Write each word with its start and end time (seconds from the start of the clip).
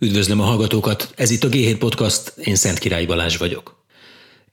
Üdvözlöm 0.00 0.40
a 0.40 0.44
hallgatókat, 0.44 1.12
ez 1.16 1.30
itt 1.30 1.44
a 1.44 1.48
G7 1.48 1.76
Podcast, 1.78 2.32
én 2.36 2.54
Szent 2.54 2.78
Király 2.78 3.04
Balázs 3.04 3.36
vagyok. 3.36 3.76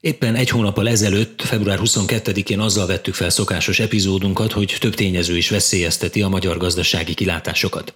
Éppen 0.01 0.35
egy 0.35 0.49
hónappal 0.49 0.87
ezelőtt, 0.87 1.41
február 1.41 1.79
22-én 1.81 2.59
azzal 2.59 2.85
vettük 2.85 3.13
fel 3.13 3.29
szokásos 3.29 3.79
epizódunkat, 3.79 4.51
hogy 4.51 4.77
több 4.79 4.95
tényező 4.95 5.37
is 5.37 5.49
veszélyezteti 5.49 6.21
a 6.21 6.27
magyar 6.27 6.57
gazdasági 6.57 7.13
kilátásokat. 7.13 7.93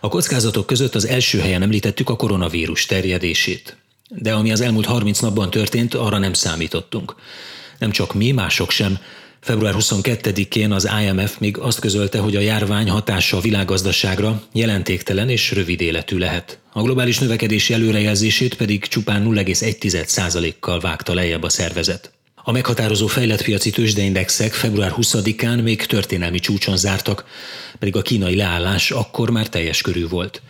A 0.00 0.08
kockázatok 0.08 0.66
között 0.66 0.94
az 0.94 1.06
első 1.06 1.38
helyen 1.38 1.62
említettük 1.62 2.08
a 2.08 2.16
koronavírus 2.16 2.86
terjedését. 2.86 3.76
De 4.08 4.32
ami 4.32 4.52
az 4.52 4.60
elmúlt 4.60 4.86
30 4.86 5.18
napban 5.18 5.50
történt, 5.50 5.94
arra 5.94 6.18
nem 6.18 6.32
számítottunk. 6.32 7.14
Nem 7.78 7.90
csak 7.90 8.14
mi, 8.14 8.30
mások 8.30 8.70
sem, 8.70 8.98
Február 9.44 9.74
22-én 9.78 10.72
az 10.72 10.88
IMF 11.02 11.38
még 11.38 11.58
azt 11.58 11.80
közölte, 11.80 12.18
hogy 12.18 12.36
a 12.36 12.40
járvány 12.40 12.88
hatása 12.88 13.36
a 13.36 13.40
világgazdaságra 13.40 14.42
jelentéktelen 14.52 15.28
és 15.28 15.52
rövid 15.52 15.80
életű 15.80 16.18
lehet. 16.18 16.58
A 16.72 16.82
globális 16.82 17.18
növekedési 17.18 17.72
előrejelzését 17.72 18.54
pedig 18.54 18.86
csupán 18.86 19.24
0,1%-kal 19.28 20.80
vágta 20.80 21.14
lejjebb 21.14 21.42
a 21.42 21.48
szervezet. 21.48 22.12
A 22.34 22.52
meghatározó 22.52 23.06
fejlett 23.06 23.42
piaci 23.42 23.70
tőzsdeindexek 23.70 24.52
február 24.52 24.94
20-án 24.96 25.62
még 25.62 25.86
történelmi 25.86 26.38
csúcson 26.38 26.76
zártak, 26.76 27.24
pedig 27.78 27.96
a 27.96 28.02
kínai 28.02 28.36
leállás 28.36 28.90
akkor 28.90 29.30
már 29.30 29.48
teljes 29.48 29.80
körű 29.80 30.08
volt. 30.08 30.42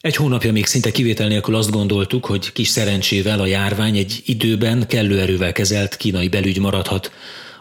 Egy 0.00 0.16
hónapja 0.16 0.52
még 0.52 0.66
szinte 0.66 0.90
kivétel 0.90 1.28
nélkül 1.28 1.54
azt 1.54 1.70
gondoltuk, 1.70 2.26
hogy 2.26 2.52
kis 2.52 2.68
szerencsével 2.68 3.40
a 3.40 3.46
járvány 3.46 3.96
egy 3.96 4.22
időben 4.24 4.86
kellő 4.86 5.20
erővel 5.20 5.52
kezelt 5.52 5.96
kínai 5.96 6.28
belügy 6.28 6.58
maradhat, 6.58 7.12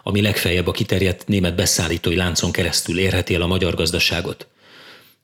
ami 0.03 0.21
legfeljebb 0.21 0.67
a 0.67 0.71
kiterjedt 0.71 1.27
német 1.27 1.55
beszállítói 1.55 2.15
láncon 2.15 2.51
keresztül 2.51 2.99
érheti 2.99 3.35
el 3.35 3.41
a 3.41 3.47
magyar 3.47 3.75
gazdaságot. 3.75 4.47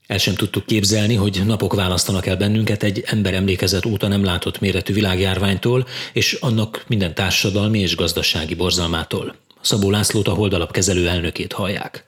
El 0.08 0.17
sem 0.17 0.36
tudtuk 0.36 0.66
képzelni, 0.66 1.16
hogy 1.16 1.45
napok 1.45 1.73
választanak 1.73 2.26
el 2.26 2.38
bennünket 2.38 2.84
egy 2.84 3.03
ember 3.05 3.34
emlékezet 3.34 3.86
óta 3.86 4.08
nem 4.08 4.23
látott 4.23 4.59
méretű 4.59 4.94
világjárványtól, 4.94 5.88
és 6.13 6.34
annak 6.34 6.84
minden 6.88 7.14
társadalmi 7.14 7.80
és 7.80 7.95
gazdasági 7.95 8.56
borzalmától. 8.56 9.36
Szabó 9.61 9.92
Lászlót 9.92 10.28
a 10.28 10.34
Holdalap 10.34 10.72
kezelő 10.72 11.08
elnökét 11.08 11.53
hallják. 11.53 12.06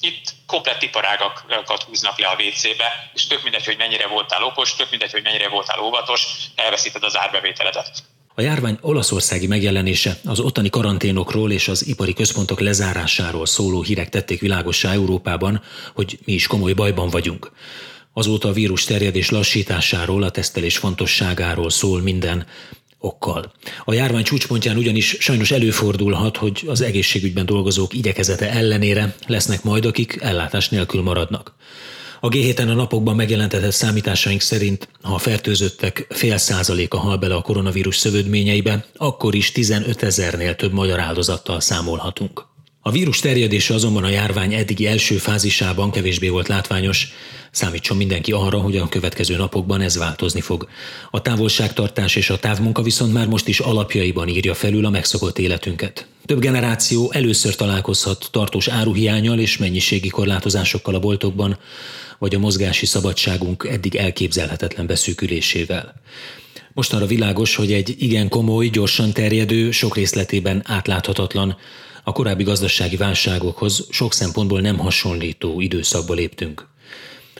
Itt 0.00 0.34
komplett 0.46 0.82
iparágakat 0.82 1.82
húznak 1.82 2.18
le 2.18 2.26
a 2.26 2.34
WC-be, 2.34 3.10
és 3.14 3.26
tök 3.26 3.42
mindegy, 3.42 3.64
hogy 3.64 3.76
mennyire 3.76 4.06
voltál 4.06 4.42
okos, 4.42 4.76
tök 4.76 4.90
mindegy, 4.90 5.12
hogy 5.12 5.22
mennyire 5.22 5.48
voltál 5.48 5.80
óvatos, 5.80 6.26
elveszíted 6.54 7.02
az 7.02 7.18
árbevételedet. 7.18 8.02
A 8.38 8.42
járvány 8.42 8.78
olaszországi 8.80 9.46
megjelenése, 9.46 10.20
az 10.24 10.40
ottani 10.40 10.70
karanténokról 10.70 11.52
és 11.52 11.68
az 11.68 11.86
ipari 11.86 12.12
központok 12.12 12.60
lezárásáról 12.60 13.46
szóló 13.46 13.82
hírek 13.82 14.08
tették 14.08 14.40
világossá 14.40 14.92
Európában, 14.92 15.62
hogy 15.94 16.18
mi 16.24 16.32
is 16.32 16.46
komoly 16.46 16.72
bajban 16.72 17.08
vagyunk. 17.08 17.52
Azóta 18.12 18.48
a 18.48 18.52
vírus 18.52 18.84
terjedés 18.84 19.30
lassításáról, 19.30 20.22
a 20.22 20.30
tesztelés 20.30 20.76
fontosságáról 20.76 21.70
szól 21.70 22.02
minden 22.02 22.46
okkal. 22.98 23.52
A 23.84 23.92
járvány 23.92 24.24
csúcspontján 24.24 24.76
ugyanis 24.76 25.16
sajnos 25.20 25.50
előfordulhat, 25.50 26.36
hogy 26.36 26.64
az 26.66 26.80
egészségügyben 26.80 27.46
dolgozók 27.46 27.94
igyekezete 27.94 28.50
ellenére 28.50 29.14
lesznek 29.26 29.62
majd, 29.62 29.84
akik 29.84 30.18
ellátás 30.20 30.68
nélkül 30.68 31.02
maradnak. 31.02 31.54
A 32.20 32.28
G7-en 32.28 32.68
a 32.68 32.74
napokban 32.74 33.16
megjelentetett 33.16 33.72
számításaink 33.72 34.40
szerint, 34.40 34.88
ha 35.02 35.14
a 35.14 35.18
fertőzöttek 35.18 36.06
fél 36.08 36.36
százaléka 36.36 36.98
hal 36.98 37.16
bele 37.16 37.34
a 37.34 37.42
koronavírus 37.42 37.96
szövődményeibe, 37.96 38.84
akkor 38.96 39.34
is 39.34 39.52
15 39.52 40.02
ezernél 40.02 40.54
több 40.54 40.72
magyar 40.72 41.00
áldozattal 41.00 41.60
számolhatunk. 41.60 42.47
A 42.88 42.90
vírus 42.90 43.18
terjedése 43.18 43.74
azonban 43.74 44.04
a 44.04 44.08
járvány 44.08 44.54
eddigi 44.54 44.86
első 44.86 45.16
fázisában 45.16 45.90
kevésbé 45.90 46.28
volt 46.28 46.48
látványos, 46.48 47.12
Számítson 47.50 47.96
mindenki 47.96 48.32
arra, 48.32 48.58
hogy 48.58 48.76
a 48.76 48.88
következő 48.88 49.36
napokban 49.36 49.80
ez 49.80 49.96
változni 49.96 50.40
fog. 50.40 50.68
A 51.10 51.22
távolságtartás 51.22 52.16
és 52.16 52.30
a 52.30 52.38
távmunka 52.38 52.82
viszont 52.82 53.12
már 53.12 53.26
most 53.26 53.48
is 53.48 53.60
alapjaiban 53.60 54.28
írja 54.28 54.54
felül 54.54 54.84
a 54.84 54.90
megszokott 54.90 55.38
életünket. 55.38 56.06
Több 56.26 56.38
generáció 56.38 57.10
először 57.12 57.54
találkozhat 57.54 58.28
tartós 58.30 58.68
áruhiányal 58.68 59.38
és 59.38 59.58
mennyiségi 59.58 60.08
korlátozásokkal 60.08 60.94
a 60.94 61.00
boltokban, 61.00 61.58
vagy 62.18 62.34
a 62.34 62.38
mozgási 62.38 62.86
szabadságunk 62.86 63.66
eddig 63.70 63.94
elképzelhetetlen 63.94 64.86
beszűkülésével. 64.86 65.94
Mostanra 66.72 67.06
világos, 67.06 67.54
hogy 67.54 67.72
egy 67.72 67.94
igen 67.98 68.28
komoly, 68.28 68.66
gyorsan 68.66 69.12
terjedő, 69.12 69.70
sok 69.70 69.96
részletében 69.96 70.62
átláthatatlan, 70.64 71.56
a 72.08 72.12
korábbi 72.12 72.42
gazdasági 72.42 72.96
válságokhoz 72.96 73.86
sok 73.90 74.12
szempontból 74.12 74.60
nem 74.60 74.78
hasonlító 74.78 75.60
időszakba 75.60 76.14
léptünk. 76.14 76.66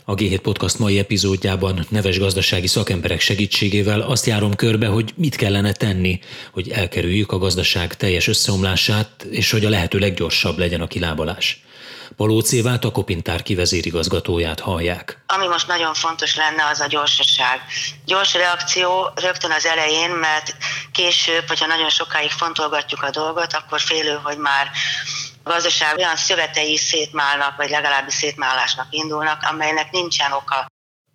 A 0.05 0.15
G7 0.15 0.39
Podcast 0.43 0.79
mai 0.79 0.99
epizódjában 0.99 1.87
neves 1.89 2.19
gazdasági 2.19 2.67
szakemberek 2.67 3.21
segítségével 3.21 4.01
azt 4.01 4.27
járom 4.27 4.55
körbe, 4.55 4.87
hogy 4.87 5.13
mit 5.17 5.37
kellene 5.37 5.73
tenni, 5.73 6.21
hogy 6.53 6.69
elkerüljük 6.69 7.33
a 7.33 7.39
gazdaság 7.39 7.97
teljes 7.97 8.29
összeomlását, 8.29 9.27
és 9.31 9.51
hogy 9.51 9.65
a 9.65 9.69
lehető 9.69 9.99
leggyorsabb 9.99 10.59
legyen 10.59 10.81
a 10.81 10.87
kilábalás. 10.87 11.63
Palócévát, 12.19 12.85
a 12.85 12.91
Kopintár 12.91 13.43
kivezérigazgatóját 13.43 14.61
hallják. 14.61 15.23
Ami 15.27 15.47
most 15.47 15.67
nagyon 15.67 15.95
fontos 15.95 16.37
lenne, 16.37 16.65
az 16.71 16.81
a 16.81 16.87
gyorsaság. 16.87 17.61
Gyors 18.07 18.35
reakció 18.35 19.11
rögtön 19.15 19.51
az 19.51 19.67
elején, 19.67 20.11
mert 20.11 20.57
később, 20.93 21.47
hogyha 21.49 21.67
nagyon 21.67 21.89
sokáig 21.89 22.31
fontolgatjuk 22.31 23.03
a 23.03 23.11
dolgot, 23.11 23.53
akkor 23.53 23.81
félő, 23.81 24.19
hogy 24.23 24.39
már 24.39 24.71
a 25.43 25.51
gazdaság 25.51 25.97
olyan 25.97 26.17
szövetei 26.17 26.77
szétmálnak, 26.77 27.57
vagy 27.57 27.71
legalábbis 27.71 28.15
szétmálásnak 28.15 28.87
indulnak, 28.91 29.43
amelynek 29.51 29.91
nincsen 29.91 30.33
oka. 30.33 30.67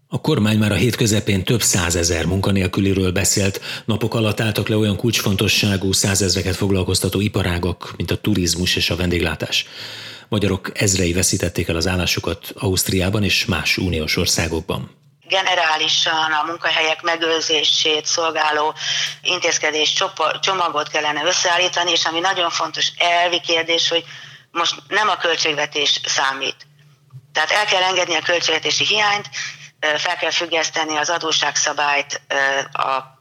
A 0.08 0.22
kormány 0.22 0.58
már 0.58 0.72
a 0.72 0.76
hét 0.76 0.96
közepén 0.96 1.44
több 1.44 1.62
százezer 1.62 2.26
munkanélküliről 2.26 3.12
beszélt, 3.12 3.62
napok 3.86 4.14
alatt 4.14 4.40
álltak 4.40 4.68
le 4.68 4.78
olyan 4.78 4.98
kulcsfontosságú 4.98 5.92
százezreket 5.92 6.56
foglalkoztató 6.56 7.20
iparágok, 7.20 7.94
mint 7.98 8.12
a 8.12 8.18
turizmus 8.18 8.76
és 8.76 8.90
a 8.90 8.96
vendéglátás. 8.96 9.66
Magyarok 10.34 10.82
ezrei 10.82 11.14
veszítették 11.14 11.68
el 11.68 11.76
az 11.76 11.88
állásukat 11.88 12.52
Ausztriában 12.56 13.24
és 13.24 13.46
más 13.46 13.78
uniós 13.78 14.18
országokban 14.18 14.98
generálisan 15.28 16.32
a 16.32 16.44
munkahelyek 16.46 17.02
megőrzését 17.02 18.06
szolgáló 18.06 18.74
intézkedés 19.22 20.04
csomagot 20.42 20.88
kellene 20.88 21.24
összeállítani, 21.24 21.92
és 21.92 22.06
ami 22.06 22.20
nagyon 22.20 22.50
fontos 22.50 22.92
elvi 22.98 23.40
kérdés, 23.40 23.90
hogy 23.90 24.04
most 24.52 24.76
nem 24.88 25.10
a 25.10 25.18
költségvetés 25.18 26.02
számít. 26.06 26.56
Tehát 27.34 27.52
el 27.52 27.66
kell 27.66 27.84
engedni 27.84 28.16
a 28.16 28.22
költségvetési 28.22 28.86
hiányt, 28.86 29.30
fel 29.80 30.16
kell 30.16 30.32
függeszteni 30.32 30.96
az 30.96 31.10
adósságszabályt 31.10 32.22
a 32.72 33.13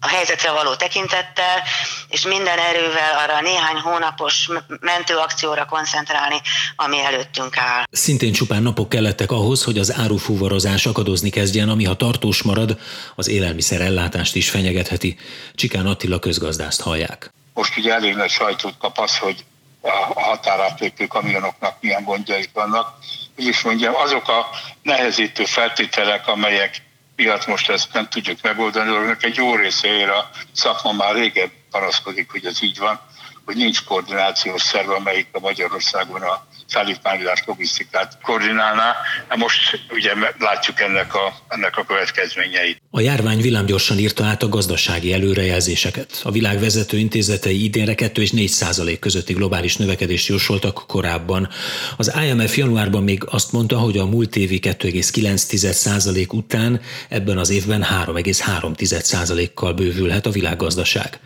a 0.00 0.08
helyzetre 0.08 0.52
való 0.52 0.74
tekintettel, 0.74 1.62
és 2.08 2.22
minden 2.22 2.58
erővel 2.58 3.18
arra 3.18 3.34
a 3.36 3.40
néhány 3.40 3.76
hónapos 3.76 4.48
mentőakcióra 4.80 5.64
koncentrálni, 5.64 6.40
ami 6.76 7.00
előttünk 7.00 7.56
áll. 7.56 7.84
Szintén 7.90 8.32
csupán 8.32 8.62
napok 8.62 8.88
kellettek 8.88 9.30
ahhoz, 9.30 9.64
hogy 9.64 9.78
az 9.78 9.94
árufúvarozás 9.94 10.86
akadozni 10.86 11.30
kezdjen, 11.30 11.68
ami 11.68 11.84
ha 11.84 11.96
tartós 11.96 12.42
marad, 12.42 12.78
az 13.14 13.28
élelmiszer 13.28 13.80
ellátást 13.80 14.34
is 14.34 14.50
fenyegetheti. 14.50 15.18
Csikán 15.54 15.86
Attila 15.86 16.18
közgazdást 16.18 16.80
hallják. 16.80 17.32
Most 17.54 17.76
ugye 17.76 17.92
elég 17.92 18.14
nagy 18.14 18.30
sajtót 18.30 18.74
kap 18.78 18.98
az, 18.98 19.18
hogy 19.18 19.44
a 19.80 20.20
határátlépő 20.20 21.06
kamionoknak 21.06 21.76
milyen 21.80 22.04
gondjaik 22.04 22.50
vannak. 22.52 22.98
Úgy 23.36 23.46
is 23.46 23.60
mondjam, 23.60 23.94
azok 23.94 24.28
a 24.28 24.46
nehezítő 24.82 25.44
feltételek, 25.44 26.26
amelyek 26.26 26.82
miatt 27.18 27.46
most 27.46 27.70
ezt 27.70 27.92
nem 27.92 28.08
tudjuk 28.08 28.42
megoldani, 28.42 28.90
annak 28.90 29.22
egy 29.22 29.36
jó 29.36 29.56
részére 29.56 30.12
a 30.12 30.30
szakma 30.52 30.92
már 30.92 31.14
régebb 31.14 31.50
panaszkodik, 31.70 32.30
hogy 32.30 32.46
ez 32.46 32.62
így 32.62 32.78
van, 32.78 33.00
hogy 33.44 33.56
nincs 33.56 33.84
koordinációs 33.84 34.62
szerve, 34.62 34.94
amelyik 34.94 35.28
a 35.32 35.40
Magyarországon 35.40 36.22
a 36.22 36.46
szállítmányozás 36.68 37.42
logisztikát 37.46 38.18
koordinálná. 38.22 38.96
Most 39.36 39.80
ugye 39.90 40.12
látjuk 40.38 40.80
ennek 40.80 41.14
a, 41.14 41.34
ennek 41.48 41.76
a 41.76 41.84
következményeit. 41.84 42.82
A 42.90 43.00
járvány 43.00 43.40
villámgyorsan 43.40 43.98
írta 43.98 44.24
át 44.24 44.42
a 44.42 44.48
gazdasági 44.48 45.12
előrejelzéseket. 45.12 46.20
A 46.24 46.30
világ 46.30 46.60
vezető 46.60 46.96
intézetei 46.98 47.64
idénre 47.64 47.94
2 47.94 48.22
és 48.22 48.30
4 48.30 48.48
százalék 48.48 48.98
közötti 48.98 49.32
globális 49.32 49.76
növekedést 49.76 50.28
jósoltak 50.28 50.84
korábban. 50.86 51.48
Az 51.96 52.12
IMF 52.24 52.56
januárban 52.56 53.02
még 53.02 53.22
azt 53.26 53.52
mondta, 53.52 53.78
hogy 53.78 53.98
a 53.98 54.06
múlt 54.06 54.36
évi 54.36 54.60
2,9 54.62 55.72
százalék 55.72 56.32
után 56.32 56.80
ebben 57.08 57.38
az 57.38 57.50
évben 57.50 57.82
3,3 57.82 59.02
százalékkal 59.02 59.72
bővülhet 59.72 60.26
a 60.26 60.30
világgazdaság. 60.30 61.20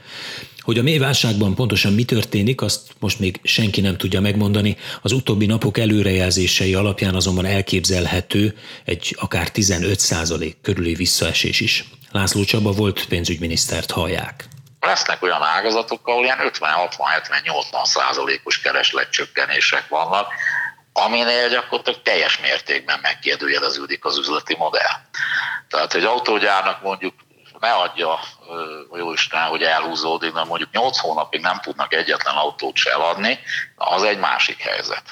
Hogy 0.62 0.78
a 0.78 0.82
mély 0.82 0.98
válságban 0.98 1.54
pontosan 1.54 1.92
mi 1.92 2.04
történik, 2.04 2.60
azt 2.60 2.80
most 2.98 3.18
még 3.18 3.40
senki 3.42 3.80
nem 3.80 3.96
tudja 3.96 4.20
megmondani. 4.20 4.76
Az 5.02 5.12
utóbbi 5.12 5.46
napok 5.46 5.78
előrejelzései 5.78 6.74
alapján 6.74 7.14
azonban 7.14 7.44
elképzelhető 7.44 8.58
egy 8.84 9.16
akár 9.20 9.48
15% 9.54 10.54
körüli 10.62 10.94
visszaesés 10.94 11.60
is. 11.60 11.84
László 12.10 12.44
Csaba 12.44 12.72
volt 12.72 13.06
pénzügyminisztert 13.08 13.90
hallják. 13.90 14.44
Lesznek 14.80 15.22
olyan 15.22 15.42
ágazatok, 15.42 16.08
ahol 16.08 16.24
ilyen 16.24 16.38
50-60-70-80 16.40 17.84
százalékos 17.84 18.60
keresletcsökkenések 18.60 19.88
vannak, 19.88 20.26
aminél 20.92 21.48
gyakorlatilag 21.48 22.02
teljes 22.02 22.40
mértékben 22.40 22.98
megkérdőjeleződik 23.02 24.04
az 24.04 24.18
üzleti 24.18 24.56
modell. 24.58 24.96
Tehát 25.68 25.94
egy 25.94 26.04
autógyárnak 26.04 26.82
mondjuk 26.82 27.14
ne 27.60 27.72
adja 27.72 28.18
jó 28.96 29.12
Isten, 29.12 29.42
hogy 29.42 29.62
elhúzódik, 29.62 30.32
mert 30.32 30.48
mondjuk 30.48 30.72
8 30.72 30.98
hónapig 30.98 31.40
nem 31.40 31.60
tudnak 31.62 31.94
egyetlen 31.94 32.34
autót 32.34 32.76
se 32.76 32.90
eladni, 32.90 33.38
az 33.76 34.02
egy 34.02 34.18
másik 34.18 34.60
helyzet. 34.60 35.02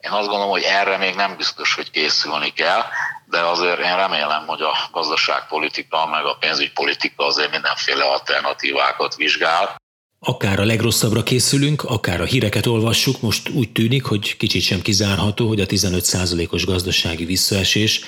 Én 0.00 0.10
azt 0.10 0.26
gondolom, 0.28 0.50
hogy 0.50 0.62
erre 0.62 0.96
még 0.96 1.14
nem 1.14 1.36
biztos, 1.36 1.74
hogy 1.74 1.90
készülni 1.90 2.52
kell, 2.52 2.82
de 3.24 3.40
azért 3.40 3.78
én 3.78 3.96
remélem, 3.96 4.46
hogy 4.46 4.60
a 4.60 4.88
gazdaságpolitika 4.92 6.06
meg 6.06 6.24
a 6.24 6.36
pénzügypolitika 6.40 7.26
azért 7.26 7.50
mindenféle 7.50 8.04
alternatívákat 8.04 9.14
vizsgál. 9.14 9.76
Akár 10.20 10.60
a 10.60 10.64
legrosszabbra 10.64 11.22
készülünk, 11.22 11.82
akár 11.82 12.20
a 12.20 12.24
híreket 12.24 12.66
olvassuk, 12.66 13.20
most 13.20 13.48
úgy 13.48 13.72
tűnik, 13.72 14.04
hogy 14.04 14.36
kicsit 14.36 14.62
sem 14.62 14.80
kizárható, 14.80 15.48
hogy 15.48 15.60
a 15.60 15.66
15%-os 15.66 16.64
gazdasági 16.64 17.24
visszaesés 17.24 18.00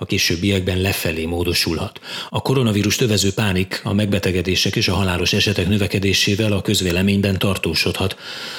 a 0.00 0.04
későbbiekben 0.04 0.80
lefelé 0.80 1.24
módosulhat. 1.24 2.00
A 2.28 2.42
koronavírus 2.42 3.00
övező 3.00 3.32
pánik 3.32 3.80
a 3.84 3.92
megbetegedések 3.92 4.76
és 4.76 4.88
a 4.88 4.94
halálos 4.94 5.32
esetek 5.32 5.68
növekedésével 5.68 6.52
a 6.52 6.62
közvéleményben 6.62 7.38
tartósodhat. 7.38 8.16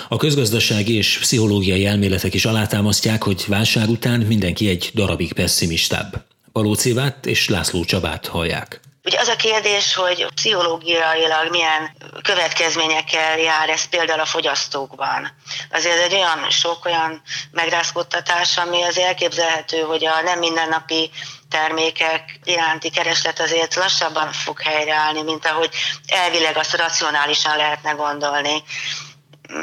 A 0.10 0.18
közgazdasági 0.18 0.94
és 0.94 1.18
pszichológiai 1.20 1.86
elméletek 1.86 2.34
is 2.34 2.46
alátámasztják, 2.46 3.24
hogy 3.24 3.44
válság 3.48 3.90
után 3.90 4.20
mindenki 4.20 4.70
egy 4.70 4.92
darabig 4.94 5.34
pessimistább. 5.34 6.26
Palócévát 6.52 7.26
és 7.26 7.50
László 7.50 7.84
Csabát 7.86 8.28
hallják. 8.28 8.80
Ugye 9.04 9.20
az 9.20 9.28
a 9.28 9.36
kérdés, 9.36 9.94
hogy 9.94 10.28
pszichológiailag 10.36 11.50
milyen 11.50 11.96
következményekkel 12.22 13.40
jár 13.40 13.70
ez 13.70 13.86
például 13.86 14.20
a 14.20 14.26
fogyasztókban. 14.26 15.32
Azért 15.72 16.02
egy 16.02 16.14
olyan 16.14 16.50
sok 16.50 16.86
olyan 16.86 17.22
megrázkodtatás, 17.52 18.58
ami 18.58 18.84
az 18.84 18.98
elképzelhető, 18.98 19.80
hogy 19.82 20.06
a 20.06 20.22
nem 20.22 20.40
mindennapi 20.40 21.12
termékek 21.50 22.40
iránti 22.44 22.90
kereslet 22.90 23.40
azért 23.40 23.76
lassabban 23.76 24.32
fog 24.32 24.62
helyreállni, 24.62 25.22
mint 25.22 25.46
ahogy 25.46 25.70
elvileg 26.08 26.58
azt 26.58 26.78
racionálisan 26.78 27.58
lehetne 27.58 27.92
gondolni 27.92 28.64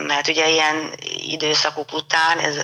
mert 0.06 0.28
ugye 0.28 0.48
ilyen 0.48 0.92
időszakok 1.16 1.92
után, 1.92 2.38
ez, 2.38 2.56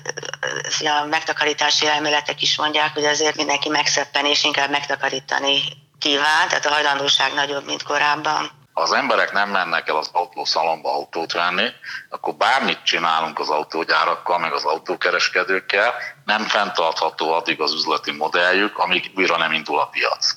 ez 0.62 0.80
a 0.80 1.06
megtakarítási 1.06 1.86
elméletek 1.86 2.42
is 2.42 2.56
mondják, 2.56 2.92
hogy 2.92 3.04
azért 3.04 3.36
mindenki 3.36 3.68
megszeppen 3.68 4.26
és 4.26 4.44
inkább 4.44 4.70
megtakarítani 4.70 5.62
kíván, 6.04 6.48
tehát 6.48 6.66
a 6.66 6.72
hajlandóság 6.72 7.34
nagyobb, 7.34 7.66
mint 7.66 7.82
korábban. 7.82 8.50
Az 8.72 8.92
emberek 8.92 9.32
nem 9.32 9.50
mennek 9.50 9.88
el 9.88 9.96
az 9.96 10.08
autószalomba 10.12 10.92
autót 10.92 11.32
venni, 11.32 11.68
akkor 12.08 12.34
bármit 12.34 12.82
csinálunk 12.84 13.38
az 13.38 13.48
autógyárakkal, 13.48 14.38
meg 14.38 14.52
az 14.52 14.64
autókereskedőkkel, 14.64 15.94
nem 16.24 16.42
fenntartható 16.44 17.32
addig 17.32 17.60
az 17.60 17.72
üzleti 17.72 18.12
modelljük, 18.12 18.78
amíg 18.78 19.10
újra 19.16 19.36
nem 19.36 19.52
indul 19.52 19.78
a 19.78 19.86
piac. 19.86 20.36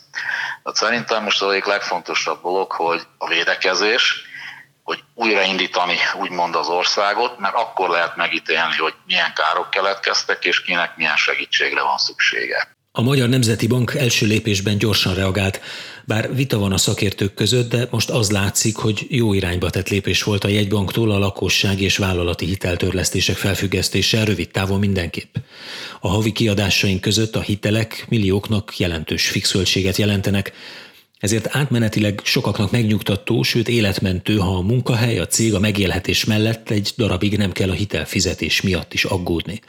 Tehát 0.63 0.77
szerintem 0.77 1.23
most 1.23 1.41
az 1.41 1.51
egyik 1.51 1.65
legfontosabb 1.65 2.41
dolog, 2.41 2.71
hogy 2.71 3.01
a 3.17 3.27
védekezés, 3.27 4.21
hogy 4.83 5.03
újraindítani 5.13 5.97
úgymond 6.15 6.55
az 6.55 6.67
országot, 6.67 7.39
mert 7.39 7.55
akkor 7.55 7.89
lehet 7.89 8.15
megítélni, 8.15 8.75
hogy 8.75 8.93
milyen 9.05 9.33
károk 9.33 9.69
keletkeztek, 9.69 10.45
és 10.45 10.61
kinek 10.61 10.95
milyen 10.95 11.15
segítségre 11.15 11.81
van 11.81 11.97
szüksége. 11.97 12.76
A 12.97 13.01
Magyar 13.01 13.29
Nemzeti 13.29 13.67
Bank 13.67 13.93
első 13.93 14.25
lépésben 14.25 14.77
gyorsan 14.77 15.13
reagált, 15.13 15.61
bár 16.05 16.35
vita 16.35 16.57
van 16.57 16.71
a 16.71 16.77
szakértők 16.77 17.33
között, 17.33 17.69
de 17.69 17.87
most 17.91 18.09
az 18.09 18.31
látszik, 18.31 18.75
hogy 18.75 19.05
jó 19.09 19.33
irányba 19.33 19.69
tett 19.69 19.89
lépés 19.89 20.23
volt 20.23 20.43
a 20.43 20.47
jegybanktól 20.47 21.11
a 21.11 21.17
lakosság 21.17 21.81
és 21.81 21.97
vállalati 21.97 22.45
hiteltörlesztések 22.45 23.35
felfüggesztése 23.35 24.23
rövid 24.23 24.49
távon 24.49 24.79
mindenképp. 24.79 25.35
A 25.99 26.07
havi 26.07 26.31
kiadásaink 26.31 27.01
között 27.01 27.35
a 27.35 27.41
hitelek 27.41 28.05
millióknak 28.09 28.77
jelentős 28.77 29.27
fixöltséget 29.29 29.97
jelentenek, 29.97 30.53
ezért 31.19 31.55
átmenetileg 31.55 32.21
sokaknak 32.23 32.71
megnyugtató, 32.71 33.43
sőt 33.43 33.67
életmentő, 33.67 34.37
ha 34.37 34.55
a 34.55 34.61
munkahely, 34.61 35.19
a 35.19 35.27
cég 35.27 35.53
a 35.53 35.59
megélhetés 35.59 36.25
mellett 36.25 36.69
egy 36.69 36.93
darabig 36.97 37.37
nem 37.37 37.51
kell 37.51 37.69
a 37.69 37.73
hitelfizetés 37.73 38.61
miatt 38.61 38.93
is 38.93 39.03
aggódni. 39.03 39.61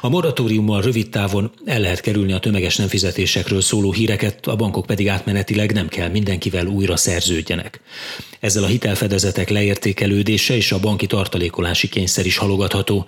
A 0.00 0.08
moratóriummal 0.08 0.82
rövid 0.82 1.08
távon 1.08 1.50
el 1.64 1.80
lehet 1.80 2.00
kerülni 2.00 2.32
a 2.32 2.38
tömeges 2.38 2.76
nem 2.76 2.88
fizetésekről 2.88 3.60
szóló 3.60 3.92
híreket, 3.92 4.46
a 4.46 4.56
bankok 4.56 4.86
pedig 4.86 5.08
átmenetileg 5.08 5.72
nem 5.72 5.88
kell 5.88 6.08
mindenkivel 6.08 6.66
újra 6.66 6.96
szerződjenek. 6.96 7.80
Ezzel 8.40 8.62
a 8.62 8.66
hitelfedezetek 8.66 9.48
leértékelődése 9.48 10.56
és 10.56 10.72
a 10.72 10.80
banki 10.80 11.06
tartalékolási 11.06 11.88
kényszer 11.88 12.26
is 12.26 12.36
halogatható. 12.36 13.06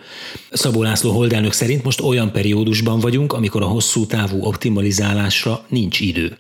Szabó 0.51 0.83
László 0.83 1.11
Holdelnök 1.11 1.53
szerint 1.53 1.85
most 1.85 2.01
olyan 2.01 2.33
periódusban 2.33 3.01
vagyunk, 3.01 3.33
amikor 3.33 3.63
a 3.63 3.67
hosszú 3.67 4.07
távú 4.07 4.45
optimalizálásra 4.45 5.65
nincs 5.69 6.01
idő. 6.01 6.39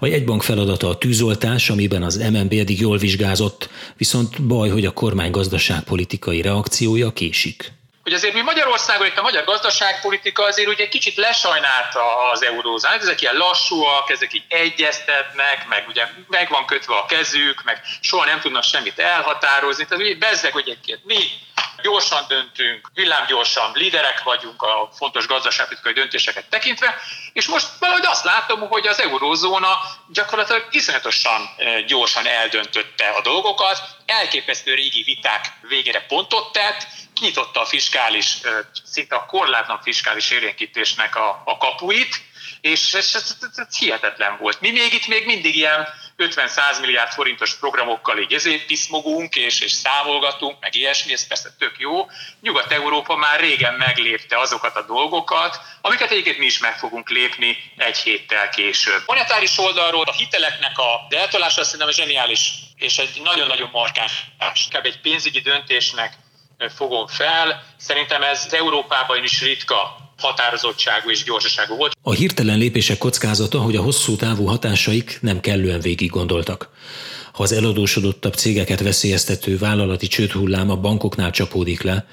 A 0.00 0.06
jegybank 0.06 0.42
feladata 0.42 0.88
a 0.88 0.98
tűzoltás, 1.00 1.70
amiben 1.70 2.02
az 2.02 2.16
MNB 2.32 2.52
eddig 2.52 2.80
jól 2.80 2.98
vizsgázott, 2.98 3.68
viszont 3.96 4.42
baj, 4.42 4.68
hogy 4.68 4.84
a 4.84 4.90
kormány 4.90 5.30
gazdaságpolitikai 5.30 6.42
reakciója 6.42 7.12
késik 7.12 7.79
hogy 8.10 8.18
azért 8.18 8.34
mi 8.34 8.40
Magyarországon, 8.40 9.06
itt 9.06 9.18
a 9.18 9.22
magyar 9.22 9.44
gazdaságpolitika 9.44 10.44
azért 10.44 10.68
ugye 10.68 10.88
kicsit 10.88 11.16
lesajnálta 11.16 12.30
az 12.30 12.44
eurózát, 12.44 13.02
ezek 13.02 13.20
ilyen 13.20 13.36
lassúak, 13.36 14.10
ezek 14.10 14.32
így 14.32 14.44
egyeztetnek, 14.48 15.66
meg 15.68 15.84
ugye 15.88 16.08
meg 16.28 16.48
van 16.48 16.66
kötve 16.66 16.94
a 16.94 17.06
kezük, 17.06 17.62
meg 17.62 17.80
soha 18.00 18.24
nem 18.24 18.40
tudnak 18.40 18.62
semmit 18.62 18.98
elhatározni, 18.98 19.84
tehát 19.84 20.04
ugye 20.04 20.16
bezzeg, 20.16 20.52
hogy 20.52 20.68
egyébként 20.68 21.04
mi 21.04 21.18
gyorsan 21.82 22.24
döntünk, 22.28 22.90
villámgyorsan, 22.94 23.70
líderek 23.74 24.22
vagyunk 24.22 24.62
a 24.62 24.90
fontos 24.92 25.26
gazdaságpolitikai 25.26 25.92
döntéseket 25.92 26.48
tekintve, 26.48 26.96
és 27.32 27.46
most 27.46 27.66
valahogy 27.78 28.06
azt 28.06 28.24
látom, 28.24 28.68
hogy 28.68 28.86
az 28.86 29.00
eurózóna 29.00 29.78
gyakorlatilag 30.08 30.66
iszonyatosan 30.70 31.50
eh, 31.56 31.84
gyorsan 31.84 32.26
eldöntötte 32.26 33.08
a 33.08 33.20
dolgokat, 33.20 33.82
elképesztő 34.10 34.74
régi 34.74 35.02
viták 35.02 35.46
végére 35.68 36.06
pontot 36.06 36.52
tett, 36.52 36.86
nyitotta 37.20 37.60
a 37.60 37.64
fiskális, 37.64 38.38
szinte 38.84 39.14
a 39.14 39.26
korlátlan 39.26 39.80
fiskális 39.82 40.30
érénkítésnek 40.30 41.16
a, 41.16 41.42
a 41.44 41.56
kapuit, 41.56 42.22
és 42.60 42.94
ez, 42.94 43.10
ez, 43.14 43.36
ez, 43.40 43.58
ez 43.58 43.78
hihetetlen 43.78 44.36
volt. 44.40 44.60
Mi 44.60 44.70
még 44.70 44.92
itt 44.92 45.06
még 45.06 45.26
mindig 45.26 45.56
ilyen 45.56 45.88
50-100 46.18 46.80
milliárd 46.80 47.12
forintos 47.12 47.54
programokkal 47.54 48.18
így 48.18 48.32
ezért 48.32 48.66
piszmogunk 48.66 49.34
és, 49.34 49.60
és 49.60 49.72
számolgatunk, 49.72 50.60
meg 50.60 50.74
ilyesmi, 50.74 51.12
ez 51.12 51.26
persze 51.26 51.48
tök 51.58 51.74
jó. 51.78 52.06
Nyugat-Európa 52.40 53.16
már 53.16 53.40
régen 53.40 53.74
meglépte 53.74 54.38
azokat 54.38 54.76
a 54.76 54.82
dolgokat, 54.82 55.60
amiket 55.80 56.10
egyébként 56.10 56.38
mi 56.38 56.44
is 56.44 56.58
meg 56.58 56.78
fogunk 56.78 57.08
lépni 57.08 57.56
egy 57.76 57.98
héttel 57.98 58.48
később. 58.48 59.02
Monetáris 59.06 59.58
oldalról 59.58 60.04
a 60.04 60.12
hiteleknek 60.12 60.78
a 60.78 61.06
eltolása 61.08 61.64
szerintem 61.64 61.90
zseniális, 61.90 62.52
és 62.76 62.98
egy 62.98 63.20
nagyon-nagyon 63.22 63.68
markáns, 63.72 64.24
kb. 64.70 64.86
egy 64.86 65.00
pénzügyi 65.00 65.40
döntésnek 65.40 66.12
fogom 66.68 67.06
fel. 67.06 67.64
Szerintem 67.76 68.22
ez 68.22 68.48
Európában 68.50 69.24
is 69.24 69.42
ritka 69.42 70.09
határozottságú 70.20 71.10
és 71.10 71.24
gyorsaságú 71.24 71.76
volt. 71.76 71.96
A 72.02 72.12
hirtelen 72.12 72.58
lépések 72.58 72.98
kockázata, 72.98 73.60
hogy 73.60 73.76
a 73.76 73.82
hosszú 73.82 74.16
távú 74.16 74.44
hatásaik 74.44 75.18
nem 75.22 75.40
kellően 75.40 75.80
végig 75.80 76.10
gondoltak. 76.10 76.70
Ha 77.32 77.42
az 77.42 77.52
eladósodottabb 77.52 78.34
cégeket 78.34 78.80
veszélyeztető 78.80 79.58
vállalati 79.58 80.06
csődhullám 80.06 80.70
a 80.70 80.76
bankoknál 80.76 81.30
csapódik 81.30 81.82
le, 81.82 82.06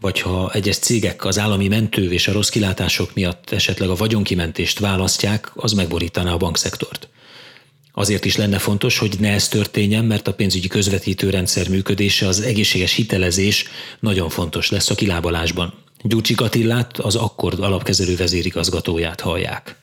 vagy 0.00 0.20
ha 0.20 0.52
egyes 0.52 0.76
cégek 0.76 1.24
az 1.24 1.38
állami 1.38 1.68
mentő 1.68 2.12
és 2.12 2.28
a 2.28 2.32
rossz 2.32 2.48
kilátások 2.48 3.14
miatt 3.14 3.50
esetleg 3.50 3.88
a 3.88 3.94
vagyonkimentést 3.94 4.78
választják, 4.78 5.50
az 5.54 5.72
megborítaná 5.72 6.32
a 6.32 6.36
bankszektort. 6.36 7.08
Azért 7.92 8.24
is 8.24 8.36
lenne 8.36 8.58
fontos, 8.58 8.98
hogy 8.98 9.16
ne 9.18 9.32
ez 9.32 9.48
történjen, 9.48 10.04
mert 10.04 10.28
a 10.28 10.34
pénzügyi 10.34 10.68
közvetítőrendszer 10.68 11.68
működése, 11.68 12.26
az 12.26 12.40
egészséges 12.40 12.92
hitelezés 12.92 13.64
nagyon 14.00 14.28
fontos 14.28 14.70
lesz 14.70 14.90
a 14.90 14.94
kilábalásban. 14.94 15.85
Gyurcsik 16.02 16.40
Attillát, 16.40 16.98
az 16.98 17.16
Akkord 17.16 17.60
alapkezelő 17.60 18.16
vezérigazgatóját 18.16 19.20
hallják. 19.20 19.74